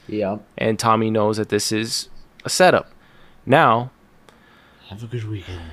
[0.08, 0.44] Yep.
[0.58, 2.10] and tommy knows that this is
[2.44, 2.92] a setup.
[3.46, 3.92] Now
[4.89, 5.72] Have a good weekend.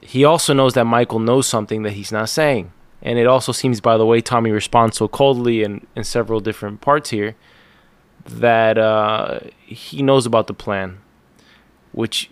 [0.00, 2.72] he also knows that michael knows something that he's not saying.
[3.02, 6.80] And it also seems by the way tommy responds so coldly in, in several different
[6.80, 7.36] parts here
[8.26, 10.98] that uh, he knows about the plan
[11.92, 12.30] which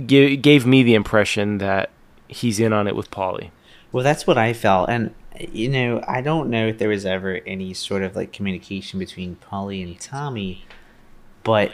[0.00, 1.90] gave, gave me the impression that
[2.28, 3.50] he's in on it with polly
[3.92, 5.14] Well, that's what I felt, and
[5.52, 9.34] you know, I don't know if there was ever any sort of like communication between
[9.36, 10.64] Polly and Tommy,
[11.42, 11.72] but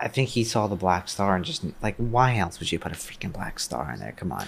[0.00, 2.92] I think he saw the black star and just like, why else would you put
[2.92, 4.12] a freaking black star in there?
[4.16, 4.46] Come on,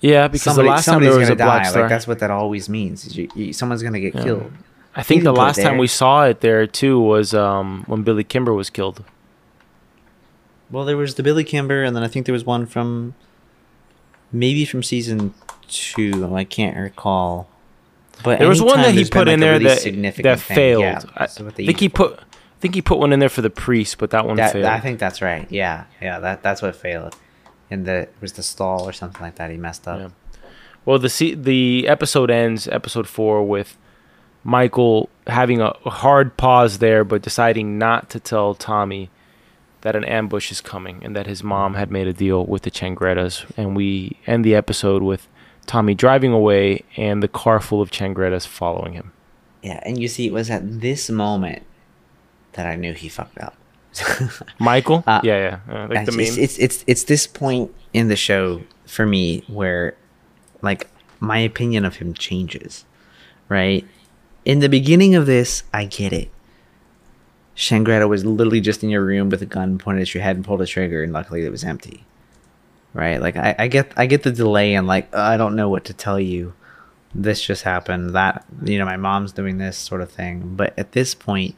[0.00, 2.18] yeah because Somebody- the last time there was a gonna black star Like that's what
[2.20, 3.04] that always means.
[3.06, 4.22] Is you, you, someone's gonna get Yeah.
[4.22, 4.52] killed.
[4.94, 7.84] I think the didn't put it last time we saw it there too was um,
[7.86, 9.04] when Billy Kimber was killed.
[10.70, 13.14] Well, there was the Billy Kimber, and then I think there was one from
[14.32, 15.34] maybe from season
[15.68, 16.34] two.
[16.34, 17.48] I can't recall.
[18.24, 20.82] But There was one that he put like, in there really that that failed.
[20.82, 23.28] yeah, I so with the think he put I think he put one in there
[23.28, 24.64] for the priest, but that one That, failed.
[24.64, 25.46] I think that's right.
[25.50, 26.18] Yeah, yeah.
[26.18, 27.16] That that's what failed.
[27.70, 29.50] And the it was the stall or something like that.
[29.50, 30.00] He messed up.
[30.00, 30.08] Yeah.
[30.84, 33.76] Well, the se- the episode ends, episode four, with
[34.42, 39.10] Michael having a hard pause there, but deciding not to tell Tommy
[39.82, 42.70] that an ambush is coming and that his mom had made a deal with the
[42.70, 43.44] Changrettas.
[43.56, 45.28] And we end the episode with
[45.66, 49.12] Tommy driving away and the car full of Changrettas following him.
[49.62, 51.62] Yeah, and you see, it was at this moment
[52.52, 53.56] that I knew he fucked up.
[54.58, 55.04] Michael?
[55.06, 55.74] Uh, yeah, yeah.
[55.74, 56.26] Uh, like the meme.
[56.26, 59.96] it's it's it's this point in the show for me where,
[60.62, 60.88] like,
[61.20, 62.84] my opinion of him changes.
[63.48, 63.86] Right,
[64.44, 66.30] in the beginning of this, I get it.
[67.58, 70.44] Changretta was literally just in your room with a gun pointed at your head and
[70.44, 72.04] pulled a trigger, and luckily it was empty.
[72.94, 75.84] Right, like I, I get I get the delay and like I don't know what
[75.86, 76.54] to tell you,
[77.12, 78.14] this just happened.
[78.14, 80.54] That you know, my mom's doing this sort of thing.
[80.54, 81.56] But at this point,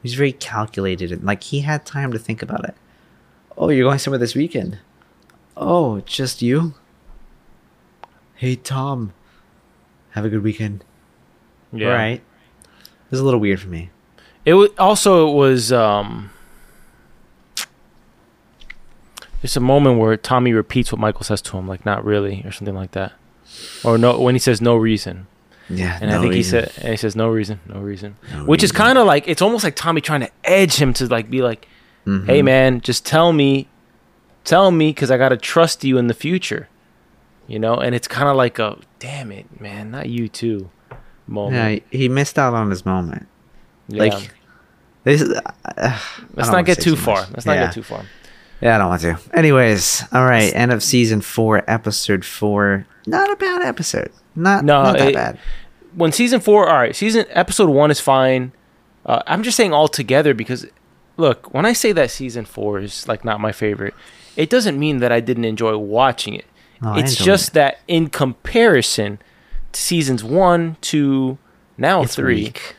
[0.00, 2.76] he was very calculated and like he had time to think about it.
[3.58, 4.78] Oh, you're going somewhere this weekend.
[5.56, 6.74] Oh, just you.
[8.36, 9.12] Hey Tom,
[10.10, 10.84] have a good weekend.
[11.72, 11.88] Yeah.
[11.88, 12.22] All right.
[12.22, 13.90] It was a little weird for me.
[14.44, 16.30] It was also it was um
[19.42, 22.52] there's a moment where Tommy repeats what Michael says to him, like not really or
[22.52, 23.12] something like that.
[23.84, 25.26] Or no when he says no reason.
[25.68, 26.60] Yeah, And I think reason.
[26.64, 28.16] he said and he says no reason, no reason.
[28.32, 31.06] No Which is kind of like it's almost like Tommy trying to edge him to
[31.06, 31.68] like be like,
[32.06, 32.26] Mhm.
[32.26, 33.68] "Hey man, just tell me
[34.44, 36.68] tell me cuz I got to trust you in the future."
[37.46, 40.70] You know, and it's kind of like a damn it, man, not you too
[41.26, 41.82] moment.
[41.92, 43.26] Yeah, he missed out on his moment.
[43.90, 44.02] Yeah.
[44.04, 44.30] Like
[45.04, 45.22] this.
[45.22, 45.98] Uh,
[46.34, 47.26] Let's don't get too far.
[47.32, 47.66] Let's not Yeah.
[47.66, 48.04] get too far.
[48.60, 49.18] Yeah, I don't want to.
[49.32, 50.54] Anyways, all right.
[50.54, 52.86] End of season four, episode four.
[53.06, 54.10] Not a bad episode.
[54.36, 55.38] Not No, not that it- bad.
[55.94, 58.52] when season four, all right, season episode one is fine.
[59.06, 60.66] Uh, I'm just saying all together because,
[61.16, 63.94] look, when I say that season four is like not my favorite,
[64.36, 66.44] it doesn't mean that I didn't enjoy watching it.
[66.82, 67.54] I it's just it.
[67.54, 69.18] that in comparison
[69.72, 71.38] to seasons one, two,
[71.78, 72.76] now It's three, weak.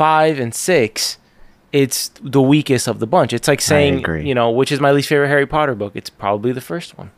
[0.00, 1.18] Five, and six,
[1.72, 3.34] it's the weakest of the bunch.
[3.34, 5.92] It's like saying, you know, which is my least favorite Harry Potter book.
[5.94, 7.10] It's probably the first one.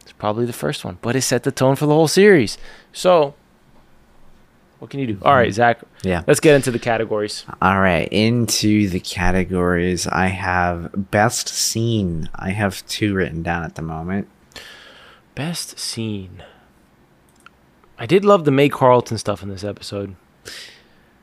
[0.00, 2.56] It's probably the first one, but it set the tone for the whole series.
[2.94, 3.34] So,
[4.78, 5.18] what can you do?
[5.20, 5.52] All right, mm-hmm.
[5.52, 6.22] Zach, Yeah.
[6.26, 7.44] let's get into the categories.
[7.60, 8.08] All right.
[8.10, 12.30] Into the categories, I have best scene.
[12.34, 14.28] I have two written down at the moment.
[15.34, 16.42] Best scene.
[17.98, 20.16] I did love the May Carleton stuff in this episode.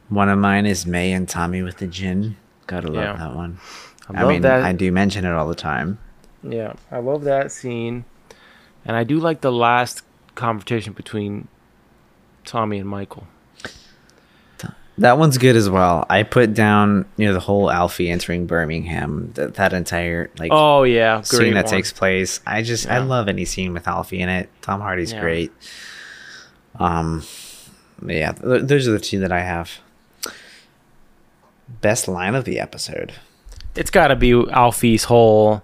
[0.09, 2.37] One of mine is May and Tommy with the gin.
[2.67, 3.13] Gotta love Yeah.
[3.17, 3.59] that one.
[4.09, 4.63] I I, mean, that.
[4.63, 5.97] I do mention it all the time.
[6.43, 8.05] Yeah, I love that scene,
[8.85, 10.03] and I do like the last
[10.35, 11.47] conversation between
[12.45, 13.25] Tommy and Michael.
[14.97, 16.05] That one's good as well.
[16.09, 20.83] I put down, you know, the whole Alfie entering Birmingham, that, that entire like Oh
[20.83, 21.71] yeah, scene that one.
[21.73, 22.39] takes place.
[22.47, 24.49] I just I love any scene with Alfie in it.
[24.61, 25.19] Tom Hardy's Yeah.
[25.19, 25.51] great.
[26.79, 27.23] Um,
[28.07, 29.69] yeah, th- those are the two that I have.
[31.67, 33.13] Best line of the episode.
[33.75, 35.63] It's got to be Alfie's whole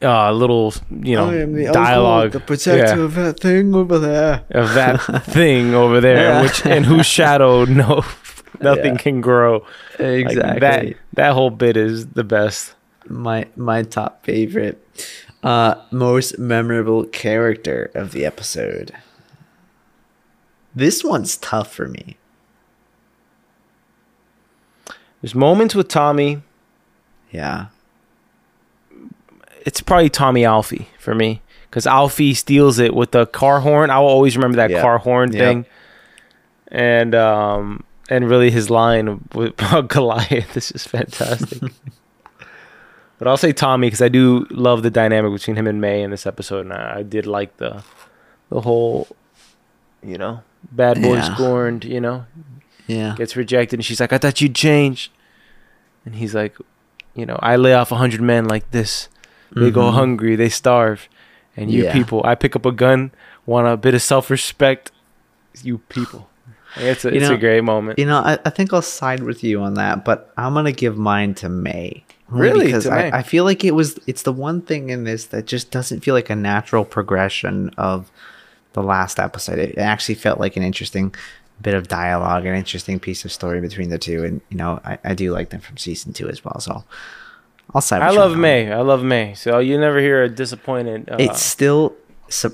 [0.00, 0.72] uh little
[1.02, 4.44] you know dialogue The protector yeah, of that thing over there.
[4.50, 6.42] of that thing over there Yeah.
[6.42, 8.04] which in whose shadow no
[8.60, 9.00] nothing Yeah.
[9.02, 9.64] can grow
[9.98, 10.60] Like, Exactly.
[10.60, 12.74] that that whole bit is the best
[13.08, 14.86] my my top favorite.
[15.42, 18.92] Uh, most memorable character of the episode.
[20.74, 22.17] This one's tough for me.
[25.22, 26.42] There's moments with Tommy
[27.30, 27.66] Yeah.
[29.64, 33.90] it's probably Tommy Alfie for me because Alfie steals it with the car horn.
[33.90, 34.80] I will always remember that Yep.
[34.82, 35.40] car horn Yep.
[35.42, 35.66] thing,
[36.68, 40.54] and um, and really his line with about Goliath.
[40.54, 41.60] This is fantastic.
[43.18, 46.10] but I'll say Tommy because I do love the dynamic between him and May in
[46.10, 47.82] this episode, and I, I did like the
[48.48, 49.08] the whole,
[50.02, 50.42] you know,
[50.72, 51.34] bad boy Yeah.
[51.34, 51.84] scorned.
[51.84, 52.24] You know,
[52.88, 53.14] Yeah.
[53.16, 55.12] gets rejected, and she's like, "I thought you'd change,"
[56.04, 56.56] and he's like,
[57.14, 59.08] "You know, I lay off a hundred men like this."
[59.54, 59.94] They go Mhm.
[59.94, 61.08] hungry, they starve.
[61.56, 61.92] And you Yeah.
[61.92, 63.12] people, I pick up a gun,
[63.46, 64.90] want a bit of self respect.
[65.62, 66.28] You people.
[66.76, 67.98] It's a, You it's know, a great moment.
[67.98, 70.96] You know, I, I think I'll side with you on that, but I'm gonna give
[70.98, 72.04] mine to May.
[72.28, 72.66] Really?
[72.66, 72.86] Because?
[72.86, 76.00] I, I feel like it was it's the one thing in this that just doesn't
[76.00, 78.10] feel like a natural progression of
[78.74, 79.58] the last episode.
[79.58, 81.14] It actually felt like an interesting
[81.62, 84.98] bit of dialogue, an interesting piece of story between the two, and you know, I,
[85.04, 86.60] I do like them from season two as well.
[86.60, 86.84] So
[87.74, 88.02] I'll side.
[88.02, 88.40] I love on that one.
[88.40, 88.72] May.
[88.72, 89.34] I love May.
[89.34, 91.08] So you never hear a disappointed.
[91.10, 91.94] Uh, It still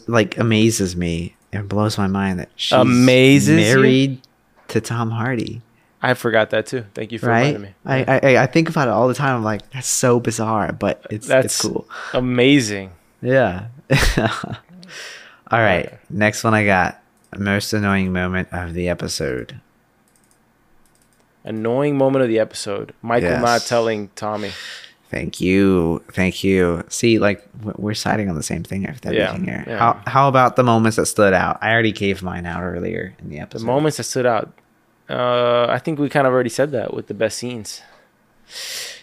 [0.06, 3.56] like amazes me and blows my mind that she's Amazes you?
[3.76, 4.20] married
[4.68, 5.62] to Tom Hardy.
[6.02, 6.84] I forgot that too.
[6.94, 7.54] Thank you for right?
[7.54, 7.74] reminding me.
[7.86, 9.36] I, I I think about it all the time.
[9.36, 11.88] I'm like, that's so bizarre, but it's That's it's cool.
[12.12, 12.90] amazing.
[13.22, 13.68] Yeah.
[14.18, 15.92] all right.
[16.10, 17.00] Next one I got
[17.38, 19.60] most annoying moment of the episode.
[21.44, 22.94] Annoying moment of the episode.
[23.02, 23.42] Michael Yes.
[23.42, 24.50] not telling Tommy.
[25.10, 26.82] Thank you, thank you.
[26.88, 29.64] See, like we're siding on the same thing with Yeah, everything here.
[29.66, 29.78] yeah.
[29.78, 31.58] How how about the moments that stood out?
[31.60, 33.60] I already gave mine out earlier in the episode.
[33.60, 34.52] The moments that stood out.
[35.08, 37.82] Uh, I think we kind of already said that with the best scenes.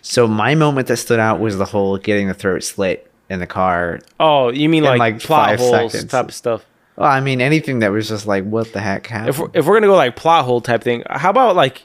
[0.01, 3.47] So my moment that stood out was the whole getting the throat slit in the
[3.47, 3.99] car.
[4.19, 6.11] Oh, you mean like, like, plot five holes seconds.
[6.11, 6.65] type of stuff?
[7.01, 9.29] Well, I mean anything that was just like, what the heck happened?
[9.29, 11.83] If we're, if we're gonna go like plot hole type thing, how about like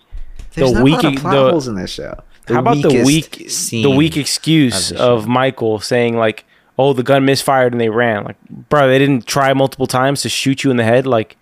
[0.54, 2.22] There's the not weak a lot of plot the- holes in this show.
[2.48, 5.26] how about the weak scene the weak excuse of of.
[5.28, 6.44] Michael saying like,
[6.78, 8.24] oh, the gun misfired and they ran.
[8.24, 8.36] Like,
[8.68, 11.06] bro, they didn't try multiple times to shoot you in the head.
[11.06, 11.36] Like,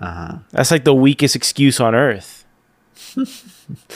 [0.00, 0.38] Uh-huh.
[0.50, 2.44] that's like the weakest excuse on earth.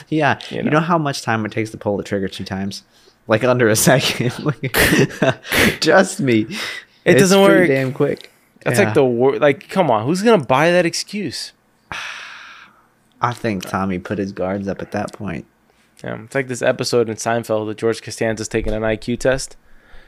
[0.08, 0.70] Yeah, You you know.
[0.70, 0.80] know.
[0.80, 2.84] how much time it takes to pull the trigger two times?
[3.26, 4.30] Like under a second.
[5.80, 6.56] Trust me, It
[7.04, 7.68] It's doesn't work.
[7.68, 8.30] Damn quick.
[8.64, 8.86] That's Yeah.
[8.86, 9.68] like the wor- like.
[9.68, 11.52] Come on, who's gonna buy that excuse?
[13.20, 15.46] I think Tommy put his guards up at that point.
[16.04, 19.56] Yeah, it's like this episode in Seinfeld that George Costanza's taking an IQ test,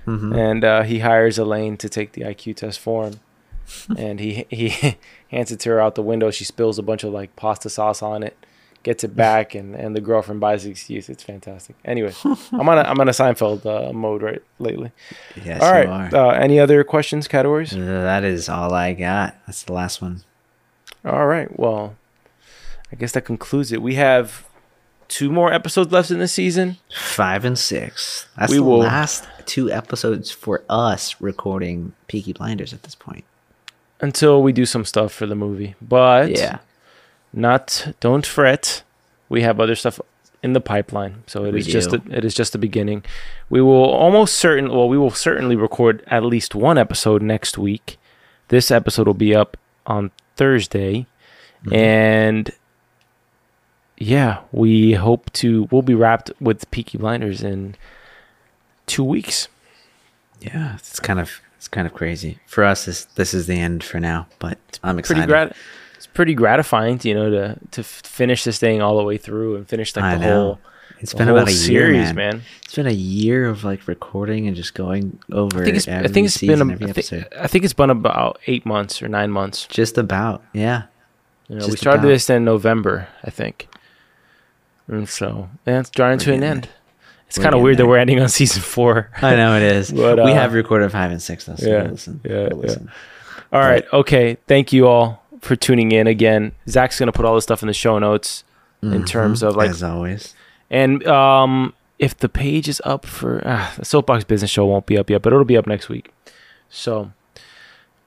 [0.06, 0.36] Mhm.
[0.36, 3.14] and uh, he hires Elaine to take the IQ test for him,
[3.98, 4.68] and he he
[5.30, 6.30] hands it to her out the window.
[6.30, 8.39] She spills a bunch of like pasta sauce on it,
[8.82, 11.08] gets it back, and and the girlfriend buys the excuse.
[11.08, 11.76] It's fantastic.
[11.84, 14.92] Anyway, I'm on a I'm on a Seinfeld uh, mode right lately.
[15.44, 16.14] Yes, all you are.
[16.14, 17.70] Uh, any other questions, categories?
[17.70, 19.36] that is all I got.
[19.46, 20.22] That's the last one.
[21.04, 21.58] All right.
[21.58, 21.96] Well,
[22.92, 23.80] I guess that concludes it.
[23.82, 24.46] We have
[25.08, 26.76] two more episodes left in the season.
[26.94, 28.26] Five and six.
[28.38, 33.24] That's We the will- last two episodes for us recording Peaky Blinders at this point.
[34.02, 35.74] until we do some stuff for the movie.
[35.82, 36.58] But yeah.
[37.32, 38.82] Not don't fret.
[39.28, 40.00] We have other stuff
[40.42, 43.04] in the pipeline, so it We is just a, it is just the beginning.
[43.50, 47.98] We will almost certain well, we will certainly record at least one episode next week.
[48.48, 49.56] This episode will be up
[49.86, 51.06] on Thursday,
[51.64, 51.74] Mm-hmm.
[51.74, 52.50] and
[53.98, 57.74] yeah, we hope to we'll be wrapped with Peaky Blinders in
[58.86, 59.48] two weeks.
[60.40, 62.86] Yeah, it's kind of it's kind of crazy for us.
[62.86, 65.18] This this is the end for now, but I'm excited.
[65.18, 65.56] Pretty grat-
[66.00, 69.56] it's pretty gratifying, to, you know, to to finish this thing all the way through
[69.56, 70.42] and finish like I the know.
[70.44, 70.58] whole
[70.98, 72.14] It's been about a year, series, man.
[72.14, 72.42] man.
[72.64, 76.06] It's been a year of like recording and just going over I think it's I
[76.08, 77.28] think it's been a, every I, episode.
[77.28, 79.66] think, I think it's been about eight months or nine months.
[79.66, 80.84] Just about, yeah.
[81.48, 82.08] You know, we started about.
[82.08, 83.68] this in November, I think,
[84.88, 86.70] and so yeah, it's drawing to an end.
[87.26, 89.10] It's kind of weird that we're ending on season four.
[89.20, 89.92] I know it is.
[89.92, 91.56] But, we uh, have recorded five and six though.
[91.56, 92.20] So yeah, we'll listen.
[92.24, 92.54] yeah, We'll yeah.
[92.54, 92.90] listen.
[93.52, 94.38] All right, okay.
[94.46, 96.52] Thank you all for tuning in again.
[96.68, 98.44] Zach's gonna put all this stuff in the show notes
[98.82, 100.34] in terms of like as always.
[100.70, 104.96] And um, if the page is up for ah, the Soapbox Business Show, won't be
[104.96, 106.12] up yet, but it'll be up next week.
[106.68, 107.12] So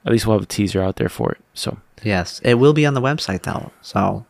[0.04, 1.38] at least we'll have a teaser out there for it.
[1.54, 3.70] So Yes, it will be on the website though.
[3.82, 4.26] So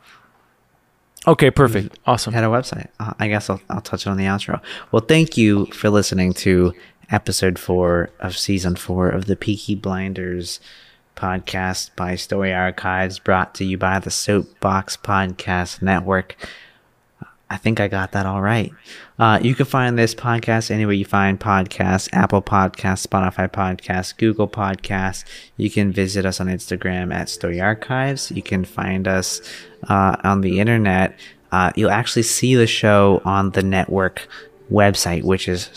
[1.27, 2.33] okay, perfect, awesome.
[2.35, 2.89] had a website.
[3.01, 4.61] Uh, I guess I'll, I'll touch it on the outro.
[4.93, 6.75] Well, thank you for listening to
[7.11, 10.61] episode four of season four of the Peaky Blinders
[11.17, 16.37] podcast by Story Archives, brought to you by the Soapbox Podcast Network.
[17.51, 18.73] I think I got that all right.
[19.19, 24.49] Uh, you can find this podcast anywhere you find podcasts Apple Podcasts, Spotify Podcasts, Google
[24.49, 25.25] Podcasts.
[25.57, 28.31] You can visit us on Instagram at Story Archives.
[28.31, 29.41] You can find us
[29.89, 31.17] uh, on the internet.
[31.53, 34.27] Uh, you'll actually see the show on the network
[34.71, 35.71] website, which is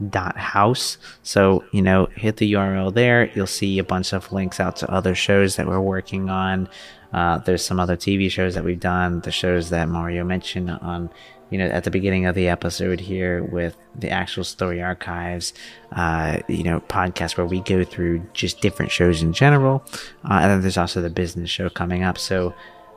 [0.00, 0.98] soapbox.house.
[1.22, 3.30] So, you know, hit the URL there.
[3.34, 6.68] You'll see a bunch of links out to other shows that we're working on.
[7.12, 11.10] Uh, there's some other TV shows that we've done, the shows that Mario mentioned on,
[11.50, 15.52] you know, at the beginning of the episode here with the actual story archives,
[15.92, 19.82] uh, you know, podcast where we go through just different shows in general.
[20.24, 22.16] Uh, and then there's also the business show coming up.
[22.16, 22.54] So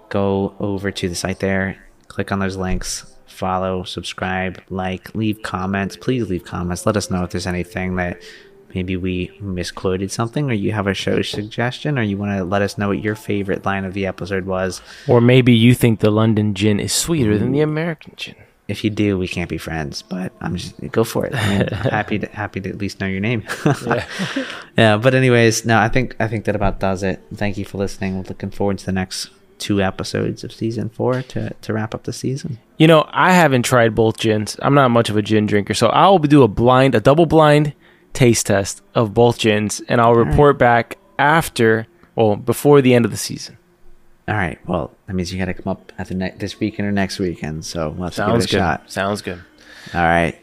[0.10, 5.97] go over to the site there, click on those links, follow, subscribe, like, leave comments.
[5.97, 6.86] Please leave comments.
[6.86, 8.21] Let us know if there's anything that
[8.73, 12.61] maybe we misquoted something or you have a show suggestion or you want to let
[12.61, 14.81] us know what your favorite line of the episode was.
[15.07, 18.36] Or maybe you think the London gin is sweeter than the American gin.
[18.67, 21.36] If you do, we can't be friends, but I'm just go for it.
[21.36, 23.43] I mean, I'm happy to happy to at least know your name.
[23.86, 24.07] Yeah.
[24.77, 27.21] yeah, but anyways, no, I think I think that about does it.
[27.36, 28.17] Thank you for listening.
[28.17, 29.29] We're looking forward to the next
[29.59, 32.59] two episodes of season four to to wrap up the season.
[32.84, 34.57] You know, I haven't tried both gins.
[34.61, 37.71] I'm not much of a gin drinker, so I'll do a blind, a double blind
[38.11, 43.11] taste test of both gins, and I'll report back after, well, before the end of
[43.11, 43.57] the season.
[44.27, 44.59] All right.
[44.67, 47.19] Well, that means you got to come up at the ne- this weekend or next
[47.19, 47.63] weekend.
[47.63, 48.49] So to Sounds give it a good.
[48.49, 48.91] shot.
[48.91, 49.41] Sounds good.
[49.93, 50.38] All right.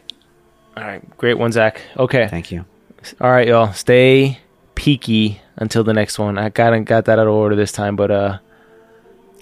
[0.75, 1.79] All right, great one, Zach.
[1.95, 2.27] Okay.
[2.27, 2.65] Thank you.
[3.21, 3.71] All right, y'all.
[3.73, 4.39] Stay
[4.73, 6.39] peaky until the next one.
[6.39, 8.39] I got got that out of order this time, but uh,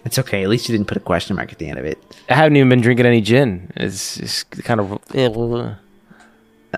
[0.09, 0.41] It's okay.
[0.41, 2.01] At least you didn't put a question mark at the end of it.
[2.29, 3.71] I haven't even been drinking any gin.
[3.75, 4.99] It's, it's kind of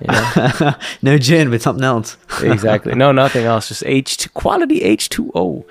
[0.01, 0.75] you know?
[1.01, 2.17] no gin, but something else.
[2.43, 2.93] exactly.
[2.93, 3.69] No, nothing else.
[3.69, 5.65] Just H two quality H two O.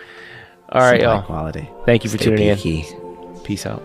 [0.70, 1.20] All right, y'all.
[1.20, 1.68] Quality.
[1.84, 2.56] Thank you for Stay tuning in.
[3.44, 3.82] Peace out.